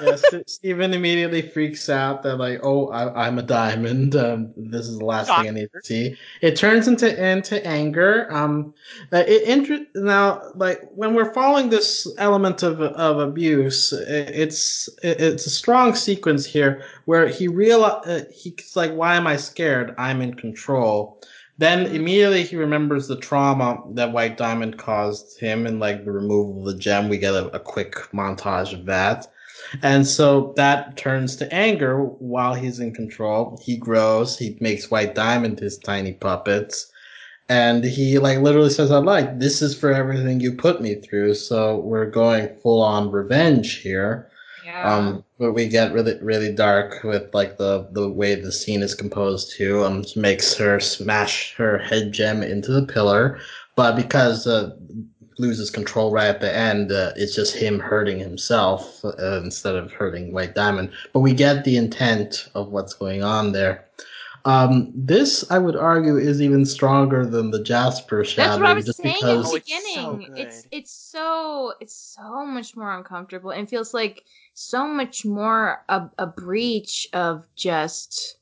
[0.00, 4.16] Yes, Steven immediately freaks out that like, oh, I, I'm a diamond.
[4.16, 6.16] Um, this is the last thing I need to see.
[6.40, 8.32] It turns into into anger.
[8.32, 8.74] Um,
[9.12, 15.46] uh, it inter- now like when we're following this element of of abuse, it's it's
[15.46, 19.94] a strong sequence here where he real uh, he's like, why am I scared?
[19.98, 21.20] I'm in control.
[21.56, 26.60] Then immediately he remembers the trauma that White Diamond caused him and like the removal
[26.60, 27.08] of the gem.
[27.08, 29.28] We get a, a quick montage of that.
[29.82, 33.58] And so that turns to anger while he's in control.
[33.62, 36.90] He grows, he makes White Diamond his tiny puppets.
[37.48, 41.34] And he like literally says, I like, this is for everything you put me through.
[41.34, 44.30] So we're going full on revenge here.
[44.64, 44.94] Yeah.
[44.94, 48.94] Um, but we get really, really dark with like the, the way the scene is
[48.94, 49.84] composed too.
[49.84, 53.38] Um, makes her smash her head gem into the pillar.
[53.76, 54.70] But because, uh,
[55.38, 59.92] loses control right at the end, uh, it's just him hurting himself uh, instead of
[59.92, 60.92] hurting White Diamond.
[61.12, 63.86] But we get the intent of what's going on there.
[64.46, 68.48] Um, this, I would argue, is even stronger than the Jasper Shadow.
[68.50, 70.36] That's what I was just saying because at Oh, the it's so beginning.
[70.36, 76.10] it's it's so it's so much more uncomfortable and feels like so much more a,
[76.18, 78.36] a breach of just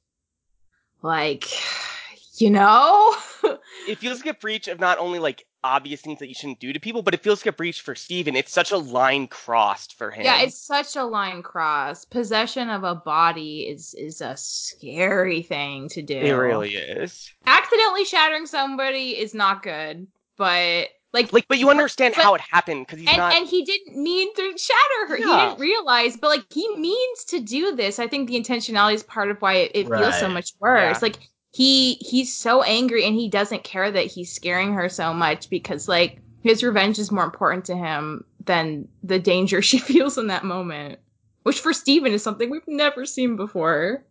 [1.02, 1.44] like
[2.34, 3.14] you know
[3.88, 6.72] It feels like a breach of not only like obvious things that you shouldn't do
[6.72, 8.34] to people, but it feels like a breach for Steven.
[8.36, 10.24] It's such a line crossed for him.
[10.24, 15.88] yeah it's such a line cross possession of a body is is a scary thing
[15.90, 17.30] to do it really is.
[17.46, 22.40] accidentally shattering somebody is not good but like Like, but you understand but- how it
[22.40, 23.34] happened because he's and, not.
[23.34, 25.16] and he didn't mean to shatter her.
[25.16, 27.98] He didn't realize, but like he means to do this.
[27.98, 30.96] I think the intentionality is part of why it, it feels so much worse.
[30.96, 30.98] Yeah.
[31.02, 31.18] Like
[31.52, 35.86] he he's so angry and he doesn't care that he's scaring her so much because
[35.86, 40.44] like his revenge is more important to him than the danger she feels in that
[40.44, 40.98] moment.
[41.44, 44.04] Which for Steven is something we've never seen before.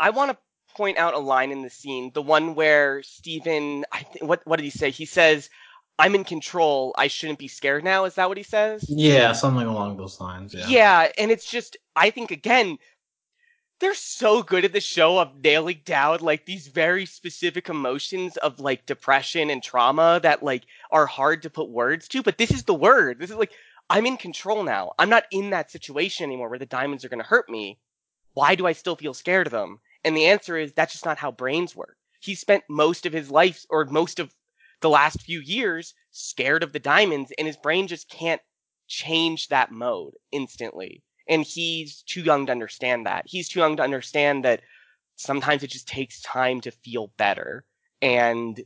[0.00, 0.36] I want to
[0.74, 4.56] point out a line in the scene, the one where Steven, I think, what what
[4.56, 4.90] did he say?
[4.90, 5.48] He says,
[5.98, 6.92] "I'm in control.
[6.98, 8.84] I shouldn't be scared now." Is that what he says?
[8.88, 10.54] Yeah, something along those lines.
[10.54, 10.66] Yeah.
[10.66, 12.78] Yeah, and it's just I think again
[13.82, 18.60] they're so good at the show of nailing down like these very specific emotions of
[18.60, 22.62] like depression and trauma that like are hard to put words to, but this is
[22.62, 23.18] the word.
[23.18, 23.50] This is like
[23.90, 24.92] I'm in control now.
[25.00, 27.80] I'm not in that situation anymore where the diamonds are going to hurt me.
[28.34, 29.80] Why do I still feel scared of them?
[30.04, 31.96] And the answer is that's just not how brains work.
[32.20, 34.32] He spent most of his life or most of
[34.80, 38.40] the last few years scared of the diamonds and his brain just can't
[38.86, 41.02] change that mode instantly.
[41.28, 43.24] And he's too young to understand that.
[43.26, 44.62] He's too young to understand that
[45.16, 47.64] sometimes it just takes time to feel better.
[48.00, 48.60] And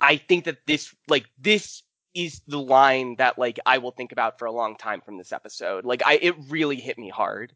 [0.00, 1.82] I think that this, like, this
[2.14, 5.32] is the line that, like, I will think about for a long time from this
[5.32, 5.84] episode.
[5.84, 7.52] Like, I, it really hit me hard.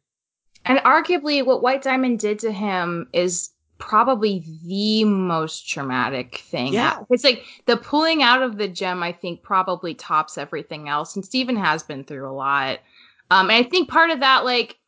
[0.64, 6.74] And arguably, what White Diamond did to him is probably the most traumatic thing.
[6.74, 6.98] Yeah.
[7.08, 11.16] It's like the pulling out of the gem, I think, probably tops everything else.
[11.16, 12.80] And Steven has been through a lot.
[13.30, 14.78] Um, and I think part of that, like,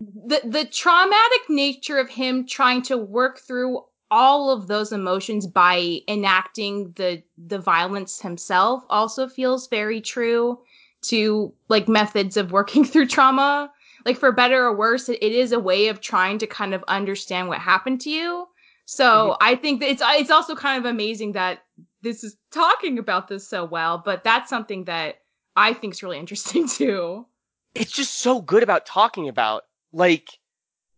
[0.00, 6.00] the the traumatic nature of him trying to work through all of those emotions by
[6.08, 10.58] enacting the the violence himself also feels very true
[11.02, 13.70] to like methods of working through trauma.
[14.04, 17.48] Like for better or worse it, is a way of trying to kind of understand
[17.48, 18.46] what happened to you.
[18.86, 21.60] So i think that it's it's also kind of amazing that
[22.02, 25.20] this is talking about this so well but that's something that
[25.56, 27.26] i think is really interesting too
[27.74, 29.64] It's just so good about talking about.
[29.92, 30.28] Like,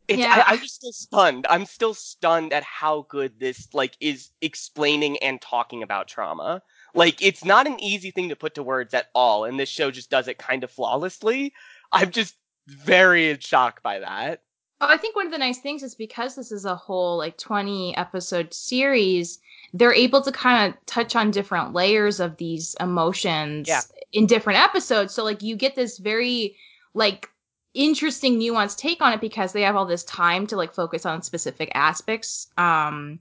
[0.09, 0.45] It's, Yeah.
[0.47, 1.47] I, I'm just still stunned.
[1.49, 6.63] I'm still stunned at how good this like is explaining and talking about trauma.
[6.95, 9.91] Like it's not an easy thing to put to words at all, and this show
[9.91, 11.53] just does it kind of flawlessly.
[11.93, 14.43] I'm just very in shock by that.
[14.81, 17.39] Oh, I think one of the nice things is because this is a whole like
[17.39, 19.39] 20 episode series,
[19.73, 23.81] they're able to kind of touch on different layers of these emotions Yeah.
[24.13, 25.15] In different episodes.
[25.15, 26.57] So like you get this very
[26.95, 27.29] like
[27.75, 31.23] interesting nuanced take on it because they have all this time to like focus on
[31.23, 32.49] specific aspects.
[32.59, 33.21] Um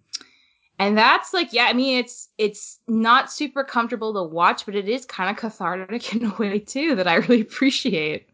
[0.80, 4.90] and that's like yeah, I mean it's it's not super comfortable to watch, but it
[4.90, 8.28] is kind of cathartic in a way too that I really appreciate.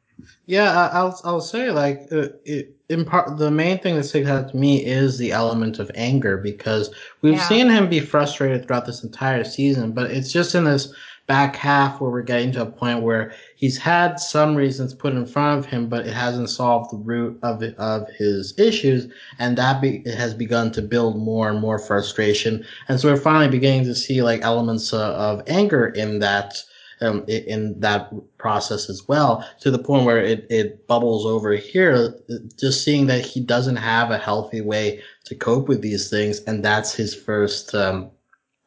[0.45, 4.49] Yeah, I'll I'll say like uh, it, in part the main thing that sticks out
[4.49, 7.47] to me is the element of anger because we've Yeah.
[7.47, 10.93] seen him be frustrated throughout this entire season, but it's just in this
[11.27, 15.25] back half where we're getting to a point where he's had some reasons put in
[15.25, 19.07] front of him, but it hasn't solved the root of of his issues,
[19.39, 23.17] and that be, it has begun to build more and more frustration, and so we're
[23.17, 26.63] finally beginning to see like elements uh, of anger in that
[27.01, 32.13] um, in that process as well, to the point where it, it bubbles over here.
[32.59, 36.63] Just seeing that he doesn't have a healthy way to cope with these things, and
[36.63, 38.11] that's his first um,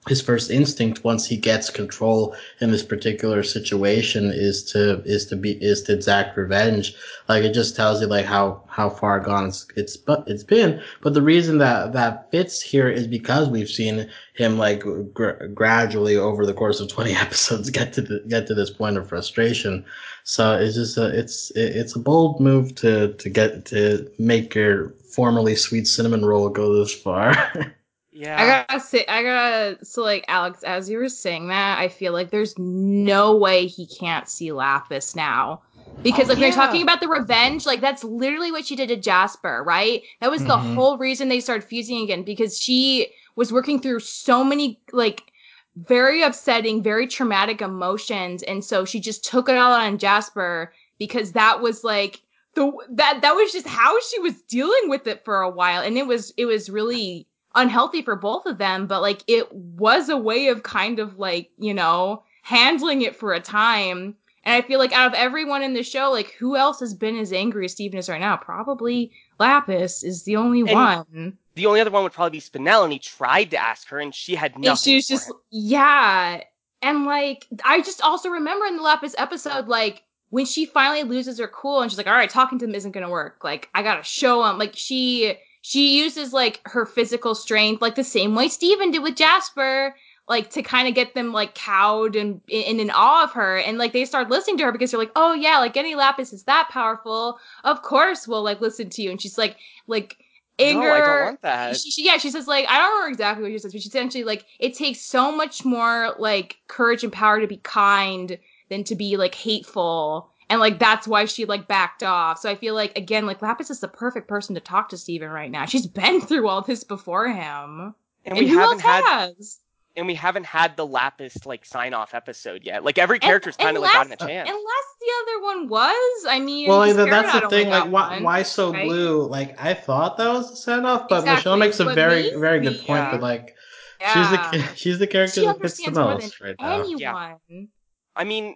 [0.08, 5.36] his first instinct once he gets control in this particular situation is to is to
[5.36, 6.94] be is to exact revenge.
[7.28, 10.82] Like it just tells you like how how far gone it's it's but it's been.
[11.00, 16.16] But the reason that that fits here is because we've seen him like gr- gradually
[16.16, 19.84] over the course of 20 episodes get to the, get to this point of frustration.
[20.24, 24.90] So it's just a, it's it's a bold move to to get to make your
[25.14, 27.34] formerly sweet cinnamon roll go this far.
[28.14, 28.40] Yeah.
[28.40, 29.84] I gotta say, I gotta.
[29.84, 33.86] So, like, Alex, as you were saying that, I feel like there's no way he
[33.88, 35.62] can't see Lapis now.
[36.04, 36.46] Because, Oh, like, yeah.
[36.46, 40.02] you're talking about the revenge, like, that's literally what she did to Jasper, right?
[40.20, 40.74] That was the Mhm.
[40.74, 45.32] whole reason they started fusing again, because she was working through so many, like,
[45.76, 48.42] very upsetting, very traumatic emotions.
[48.44, 52.20] And so she just took it all on Jasper because that was, like,
[52.54, 55.82] the, that, that was just how she was dealing with it for a while.
[55.82, 60.08] And it was, it was really, unhealthy for both of them, but like it was
[60.08, 64.14] a way of kind of like, you know, handling it for a time.
[64.46, 67.16] And I feel like out of everyone in the show, like who else has been
[67.18, 68.36] as angry as Steven is right now?
[68.36, 71.38] Probably Lapis is the only And- one.
[71.54, 74.14] the only other one would probably be Spinel, and he tried to ask her, and
[74.14, 74.70] she had nothing.
[74.70, 75.36] And she was for just him.
[75.50, 76.40] yeah.
[76.82, 81.38] And like I just also remember in the Lapis episode, like when she finally loses
[81.38, 83.42] her cool and she's like, all right, talking to him isn't gonna work.
[83.42, 84.58] Like I gotta show him.
[84.58, 89.16] Like she she uses like her physical strength, like the same way Steven did with
[89.16, 89.96] Jasper,
[90.28, 93.56] like to kind of get them like cowed and in, in awe of her.
[93.56, 96.34] And like they start listening to her because they're like, oh yeah, like any Lapis
[96.34, 97.38] is that powerful.
[97.64, 99.10] Of course we'll like listen to you.
[99.10, 100.18] And she's like, like
[100.58, 100.80] anger.
[100.80, 101.76] No, I don't want that.
[101.78, 103.88] She, she- yeah, she says like I don't remember exactly what she says, but she
[103.88, 108.84] essentially like it takes so much more like courage and power to be kind than
[108.84, 112.38] to be like hateful, and like that's why she like backed off.
[112.38, 115.28] So I feel like again, like Lapis is the perfect person to talk to Steven
[115.28, 115.64] right now.
[115.66, 117.92] She's been through all this before him,
[118.24, 119.58] and we who haven't else had, has?
[119.96, 122.84] and we haven't had the Lapis like sign off episode yet.
[122.84, 124.48] Like every character's kind of like gotten a uh, chance.
[124.48, 127.68] Unless the other one was, I mean, well, like, that's the thing.
[127.68, 128.86] Like, why, one, why so right?
[128.86, 129.26] blue?
[129.26, 132.22] Like, I thought that was the sign off, but Exactly, Michelle makes a but very,
[132.22, 132.88] maybe- very good point.
[133.02, 133.10] Yeah.
[133.10, 133.56] That like,
[134.00, 134.12] Yeah.
[134.12, 136.80] she's the she's the character she that fits the understands more than most right now.
[136.80, 137.68] anyone.
[138.16, 138.54] I mean,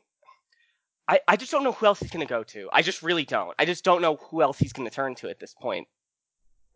[1.09, 2.69] I I just don't know who else he's gonna go to.
[2.73, 3.55] I just really don't.
[3.59, 5.89] I just don't know who else he's gonna turn to at this point,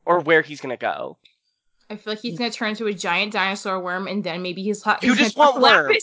[0.07, 1.18] or where he's gonna go.
[1.90, 4.83] I feel like he's gonna turn into a giant dinosaur worm, and then maybe he's
[4.83, 5.03] hot.
[5.03, 5.92] You just want Worm.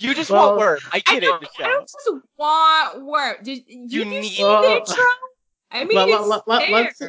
[0.00, 0.80] You just Well, want word.
[0.92, 3.34] I I get don't, it, I don't just want worm.
[3.42, 5.04] Did you, You you need- see Well, the intro?
[5.70, 7.02] I mean, let, it's let, let, let's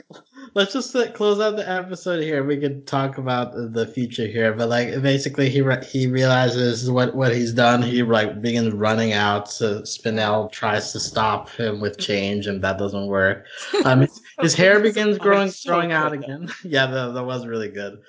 [0.54, 2.44] let's just uh, close out the episode here.
[2.44, 7.16] We can talk about the future here, but like basically, he re- he realizes what
[7.16, 7.82] what he's done.
[7.82, 9.50] He like begins running out.
[9.50, 13.46] So Spinel tries to stop him with change, and that doesn't work.
[13.86, 16.50] Um, his, his hair begins Oh, growing growing out again.
[16.66, 18.00] yeah, that, that was really good.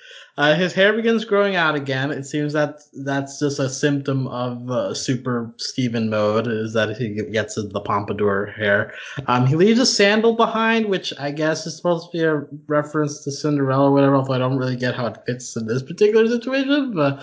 [0.41, 2.11] Uh, his hair begins growing out again.
[2.11, 6.47] It seems that that's just a symptom of uh, super Steven mode.
[6.47, 8.95] Is that he gets the pompadour hair.
[9.27, 13.23] Um, he leaves a sandal behind, which I guess is supposed to be a reference
[13.25, 16.27] to Cinderella or whatever, although I don't really get how it fits in this particular
[16.27, 17.23] situation, but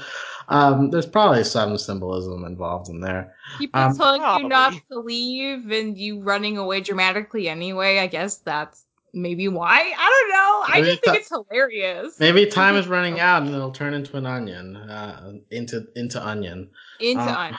[0.49, 3.33] um, there's probably some symbolism involved in there.
[3.57, 7.97] People Um, telling you not to leave and you running away dramatically anyway.
[7.97, 9.93] I guess that's maybe why.
[9.97, 10.75] I don't know.
[10.75, 12.19] I just think it's hilarious.
[12.19, 16.69] Maybe time is running out and it'll turn into an onion, uh, into into onion.
[16.99, 17.57] Into uh, un-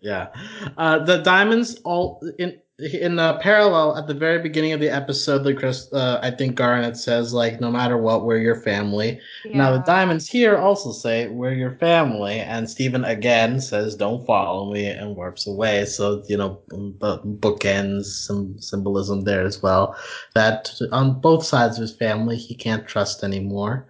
[0.00, 0.28] Yeah.
[0.76, 5.42] Uh, the diamonds all in in the parallel at the very beginning of the episode,
[5.42, 9.72] the Chris, uh, I think Garnet says like, "No matter what, we're your family." Now
[9.72, 14.86] the diamonds here also say, "We're your family," and Steven again says, "Don't follow me,"
[14.86, 15.86] and warps away.
[15.86, 19.96] So you know, the bookends some symbolism there as well.
[20.34, 23.88] That on both sides of his family, he can't trust anymore.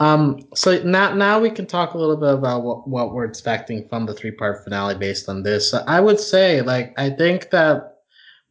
[0.00, 3.86] Um, so now, now we can talk a little bit about what, what we're expecting
[3.88, 5.70] from the three part finale based on this.
[5.70, 7.93] So I would say, like, I think that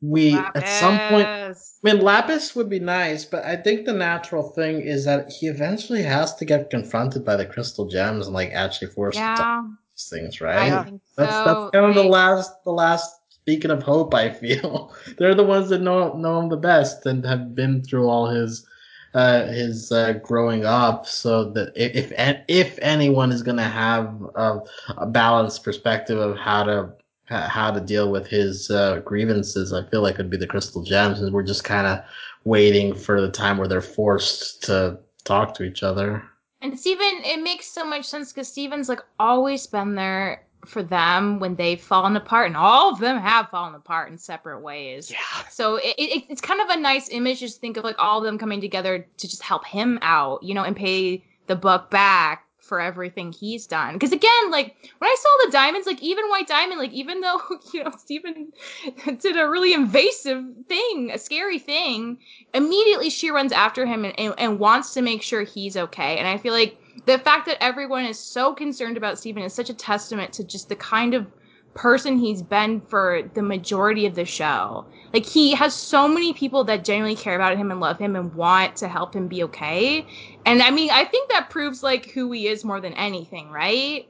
[0.04, 0.64] we Lapis.
[0.64, 4.82] at some point I mean Lapis would be nice, but I think the natural thing
[4.82, 8.89] is that he eventually has to get confronted by the crystal gems and like actually
[8.91, 9.64] force yeah.
[9.95, 10.74] these things, right?
[10.74, 11.45] I think that's so.
[11.45, 14.93] that's kind of the last the last speaking of hope, I feel.
[15.18, 18.66] They're the ones that know know him the best and have been through all his
[19.14, 22.12] uh, his uh, growing up, so that if
[22.47, 24.60] if anyone is going to have a,
[24.97, 26.89] a, balanced perspective of how to
[27.26, 31.21] how to deal with his uh, grievances, I feel like it'd be the Crystal Gems,
[31.21, 32.03] and we're just kind of
[32.43, 36.24] waiting for the time where they're forced to talk to each other.
[36.61, 41.39] And Steven, it makes so much sense because Steven's like always been there for them
[41.39, 45.11] when they've fallen apart, and all of them have fallen apart in separate ways.
[45.11, 45.47] Yeah.
[45.49, 48.24] So it, it, it's kind of a nice image just think of like all of
[48.24, 52.43] them coming together to just help him out, you know, and pay the buck back
[52.64, 53.93] for everything he's done.
[53.93, 57.41] Because again, like when I saw the diamonds, like even White Diamond, like even though
[57.74, 58.53] you know Steven
[59.20, 62.18] did a really invasive thing, a scary thing,
[62.53, 66.18] immediately she runs after him and, and, and wants to make sure he's okay.
[66.18, 69.70] And I feel like the fact that everyone is so concerned about Steven is such
[69.70, 71.28] a testament to just the kind of
[71.74, 74.86] person he's been for the majority of the show.
[75.11, 78.34] Like he has so many people that genuinely care about him and love him and
[78.34, 80.05] want to help him be okay.
[80.46, 84.08] And I mean, I think that proves like who he is more than anything, right?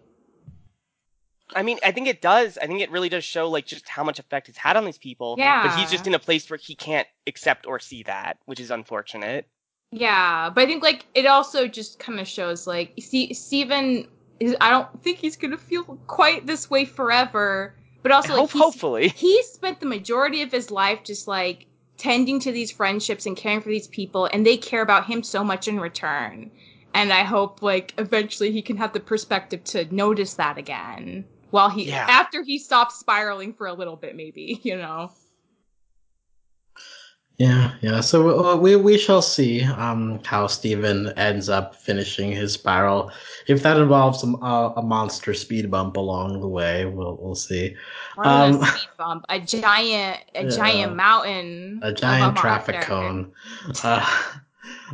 [1.56, 2.58] I mean, I think it does.
[2.58, 4.98] I think it really does show like just how much effect it's had on these
[4.98, 5.36] people.
[5.38, 5.68] Yeah.
[5.68, 8.72] But he's just in a place where he can't accept or see that, which is
[8.72, 9.48] unfortunate.
[9.92, 14.08] Yeah, but I think like it also just kind of shows like see Steven
[14.60, 17.76] I don't think he's gonna feel quite this way forever.
[18.02, 21.68] But also, like, hopefully, he spent the majority of his life just like
[21.98, 25.44] tending to these friendships and caring for these people, and they care about him so
[25.44, 26.52] much in return.
[26.94, 31.70] And I hope, like, eventually he can have the perspective to notice that again while
[31.70, 32.08] he yeah.
[32.10, 35.12] after he stops spiraling for a little bit, maybe you know.
[37.38, 38.02] Yeah, yeah.
[38.02, 43.12] So we we shall see um, how Steven ends up finishing his spiral.
[43.48, 44.28] If that involves a,
[44.78, 47.76] a monster speed bump along the way, we'll we'll see.
[48.20, 53.32] Um, a speed bump, a giant, a yeah, giant mountain, a giant traffic cone.
[53.84, 54.06] Uh,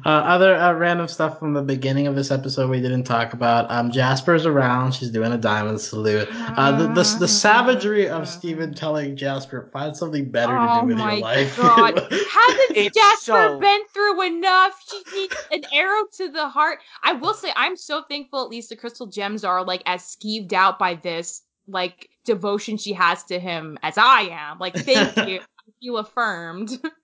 [0.06, 3.70] uh, other uh, random stuff from the beginning of this episode we didn't talk about.
[3.70, 4.94] Um, Jasper's around.
[4.94, 6.28] She's doing a diamond salute.
[6.32, 10.88] Uh, the, the, the savagery of Steven telling Jasper, find something better oh to do
[10.88, 11.56] with your life.
[11.60, 11.98] Oh god.
[12.12, 13.60] Hasn't Jasper so...
[13.60, 14.82] been through enough?
[14.90, 16.80] She needs an arrow to the heart.
[17.04, 20.54] I will say, I'm so thankful at least the crystal gems are like as skeeved
[20.54, 24.60] out by this like devotion she has to him as I am.
[24.60, 25.40] Like, thank you.
[25.40, 26.72] I feel affirmed.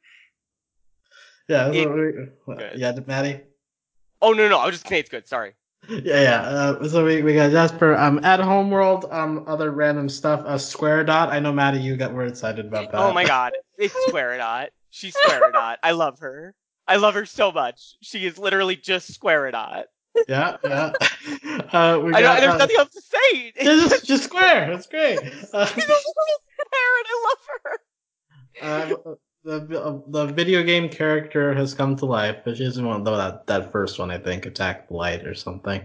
[1.47, 3.41] Yeah, it, we, yeah, Maddie.
[4.21, 5.27] Oh no, no, I was just saying it's good.
[5.27, 5.53] Sorry.
[5.87, 6.41] Yeah, yeah.
[6.41, 7.95] Uh, so we, we got Jasper.
[7.95, 9.05] Um, at Homeworld.
[9.11, 10.41] Um, other random stuff.
[10.41, 11.29] A uh, Square Dot.
[11.29, 12.99] I know Maddie, you got were excited about that.
[12.99, 14.69] Oh my god, it's Square Dot.
[14.89, 15.79] She's Square Dot.
[15.83, 16.55] I love her.
[16.87, 17.95] I love her so much.
[18.01, 19.85] She is literally just Square Dot.
[20.27, 20.93] Yeah, yeah.
[21.71, 23.53] Uh, we got, I, there's uh, nothing else to say.
[23.55, 24.71] It's just, just Square.
[24.73, 25.19] It's great.
[25.53, 25.99] Uh, She's a little
[26.53, 27.07] Square, and
[28.61, 29.51] I love her.
[29.51, 33.47] Uh, the the video game character has come to life, which is one though that
[33.47, 35.81] that first one I think Attack the Light or something.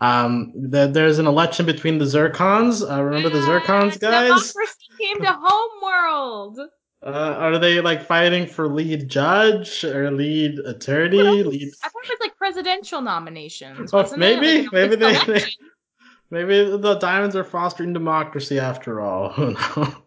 [0.00, 2.88] Um, the, there's an election between the Zircons.
[2.88, 4.28] Uh, remember the Zircons, guys?
[4.28, 6.60] Democracy came to Homeworld.
[7.02, 11.42] Uh, are they like fighting for lead judge or lead attorney?
[11.42, 11.72] Lead...
[11.82, 13.90] I thought it was like presidential nominations.
[13.94, 15.42] Oh, maybe, like, maybe they, they,
[16.30, 19.32] maybe the diamonds are fostering democracy after all.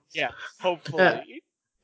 [0.13, 0.29] yeah,
[0.61, 1.32] hopefully.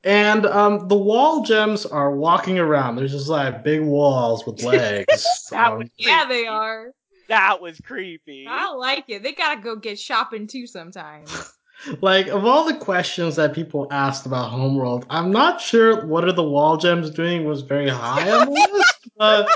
[0.02, 2.96] And um, the wall gems are walking around.
[2.96, 5.26] There's just like big walls with legs.
[5.52, 6.92] um, yeah, they are.
[7.28, 8.46] That was creepy.
[8.48, 9.22] I like it.
[9.22, 11.52] They gotta go get shopping too sometimes.
[12.00, 16.32] like of all the questions that people asked about Homeworld, I'm not sure what are
[16.32, 19.48] the wall gems doing was very high on the list, but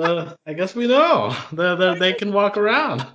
[0.00, 3.06] uh, I guess we know that they can walk around.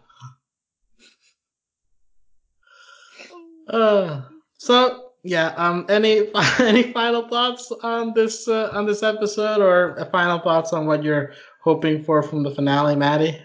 [3.67, 4.21] Uh,
[4.57, 5.47] so yeah.
[5.57, 5.85] Um.
[5.89, 11.03] Any any final thoughts on this uh, on this episode, or final thoughts on what
[11.03, 13.39] you're hoping for from the finale, Maddie?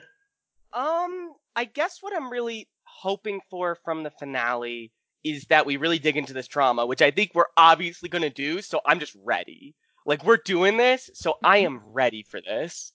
[0.73, 1.33] Um.
[1.57, 4.91] I guess what I'm really hoping for from the finale
[5.25, 8.31] is that we really dig into this trauma, which I think we're obviously going to
[8.31, 8.61] do.
[8.61, 9.75] So I'm just ready.
[10.07, 12.93] Like we're doing this, so I am ready for this.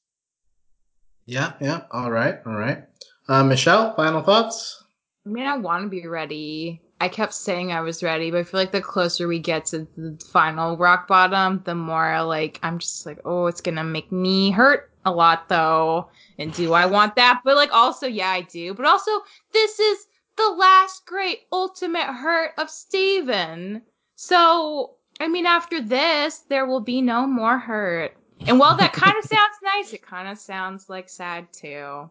[1.26, 1.82] Yeah, yeah.
[1.92, 2.84] All right, all right.
[3.28, 4.84] Uh, Michelle, final thoughts?
[5.26, 6.82] I mean, I want to be ready.
[7.02, 9.88] I kept saying I was ready, but I feel like the closer we get to
[9.96, 14.52] the final rock bottom, the more like I'm just like, oh, it's gonna make me
[14.52, 16.10] hurt a lot though.
[16.38, 17.42] And do I want that?
[17.46, 18.74] But like also, yeah, I do.
[18.74, 19.12] But also,
[19.54, 23.82] this is the last great ultimate hurt of Steven.
[24.16, 28.16] So I mean, after this, there will be no more hurt.
[28.42, 32.10] And while that kind of sounds nice, it kind of sounds like sad too.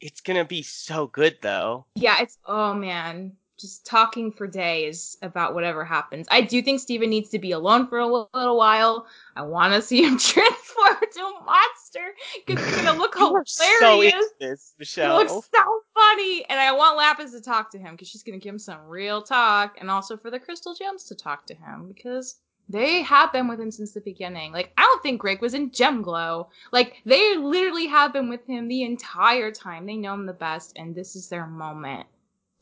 [0.00, 1.86] It's gonna be so good though.
[1.94, 6.26] Yeah, it's oh man, just talking for days about whatever happens.
[6.30, 9.06] I do think Steven needs to be alone for a little while.
[9.36, 13.56] I want to see him transform into a monster because it's gonna look hilarious.
[13.78, 15.20] So into this, Michelle.
[15.20, 18.38] It looks so funny, and I want Lapis to talk to him because she's gonna
[18.38, 21.86] give him some real talk, and also for the Crystal Gems to talk to him
[21.88, 24.52] because they have been with him since the beginning.
[24.52, 26.48] Like, I don't think Greg was in Gem Glow.
[26.72, 29.86] Like, they literally have been with him the entire time.
[29.86, 32.06] They know him the best, and this is their moment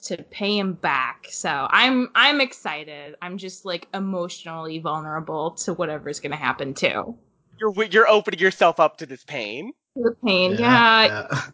[0.02, 1.26] to pay him back.
[1.30, 3.16] So I'm I'm excited.
[3.22, 7.14] I'm just like emotionally vulnerable to whatever's gonna happen too.
[7.60, 9.72] You're you're opening yourself up to this pain.
[9.96, 11.26] The pain, yeah.
[11.28, 11.50] yeah.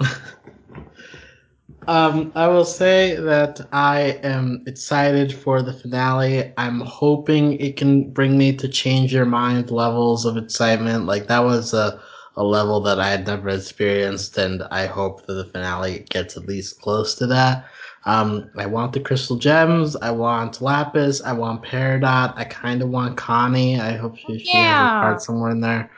[0.00, 0.08] yeah.
[1.88, 6.52] um, I will say that I am excited for the finale.
[6.58, 11.06] I'm hoping it can bring me to change your mind levels of excitement.
[11.06, 12.02] Like that was a
[12.36, 16.46] a level that I had never experienced, and I hope that the finale gets at
[16.46, 17.66] least close to that.
[18.04, 19.94] Um, I want the crystal gems.
[19.96, 21.22] I want Lapis.
[21.22, 22.34] I want Peridot.
[22.36, 23.80] I kind of want Connie.
[23.80, 25.90] I hope she, she has a part somewhere in there.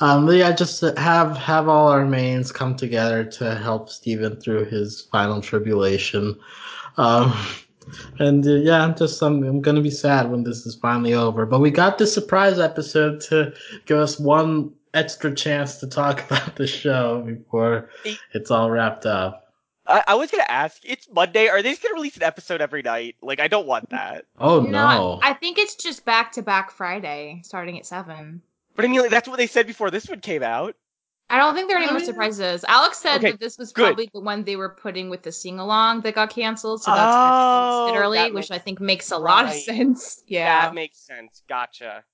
[0.00, 4.66] Um, but yeah, just have have all our mains come together to help Steven through
[4.66, 6.38] his final tribulation.
[6.98, 7.34] Um,
[8.18, 11.46] and uh, yeah, I'm just I'm, I'm gonna be sad when this is finally over.
[11.46, 13.54] But we got this surprise episode to
[13.86, 17.90] give us one extra chance to talk about the show before
[18.32, 19.42] it's all wrapped up.
[19.86, 20.82] I, I was gonna ask.
[20.84, 21.48] It's Monday.
[21.48, 23.16] Are they just gonna release an episode every night?
[23.22, 24.24] Like, I don't want that.
[24.38, 24.70] Oh no!
[24.70, 25.20] no.
[25.22, 28.42] I think it's just back to back Friday, starting at seven.
[28.74, 30.74] But I mean, like, that's what they said before this one came out.
[31.28, 32.64] I don't think there are any more surprises.
[32.68, 35.58] Alex said okay, that this was probably the one they were putting with the sing
[35.58, 39.22] along that got canceled, so that's oh, early, that which I think makes a right.
[39.22, 40.22] lot of sense.
[40.28, 41.42] Yeah, that makes sense.
[41.48, 42.04] Gotcha.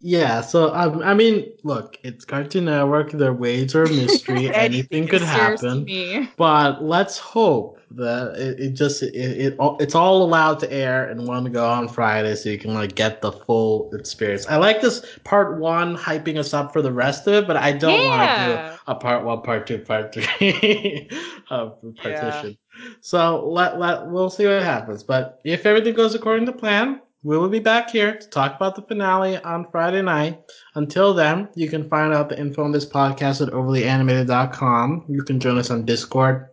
[0.00, 3.10] Yeah, so um, I mean, look, it's Cartoon Network.
[3.10, 4.48] Their ways are a mystery.
[4.54, 6.28] Anything could happen.
[6.36, 11.26] But let's hope that it, it just it, it, it's all allowed to air and
[11.26, 14.46] want to go on Friday, so you can like get the full experience.
[14.46, 17.72] I like this part one hyping us up for the rest of it, but I
[17.72, 18.08] don't yeah.
[18.08, 21.08] want to do a part one, part two, part three
[21.50, 22.50] of the partition.
[22.50, 22.88] Yeah.
[23.00, 25.02] So let let we'll see what happens.
[25.02, 28.76] But if everything goes according to plan, we will be back here to talk about
[28.76, 30.40] the finale on Friday night.
[30.74, 35.04] Until then, you can find out the info on this podcast at overlyanimated.com.
[35.08, 36.48] You can join us on Discord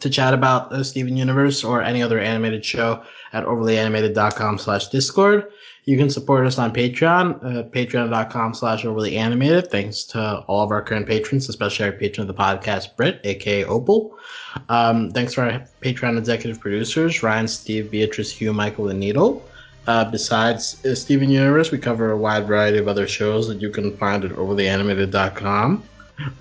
[0.00, 5.52] to chat about the Steven Universe or any other animated show at overlyanimated.com slash Discord.
[5.84, 9.68] You can support us on Patreon, uh, patreon.com slash overlyanimated.
[9.68, 13.64] Thanks to all of our current patrons, especially our patron of the podcast, Britt, aka
[13.64, 14.18] Opal.
[14.68, 19.48] Um, thanks to our Patreon executive producers, Ryan, Steve, Beatrice, Hugh, Michael, and Needle.
[19.86, 23.70] Uh, besides uh, Steven Universe, we cover a wide variety of other shows that you
[23.70, 25.82] can find at overlyanimated.com.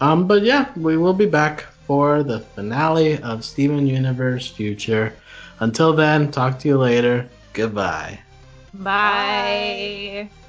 [0.01, 5.13] Um, but yeah, we will be back for the finale of Steven Universe Future.
[5.59, 7.29] Until then, talk to you later.
[7.53, 8.19] Goodbye.
[8.73, 10.29] Bye.
[10.29, 10.44] Bye.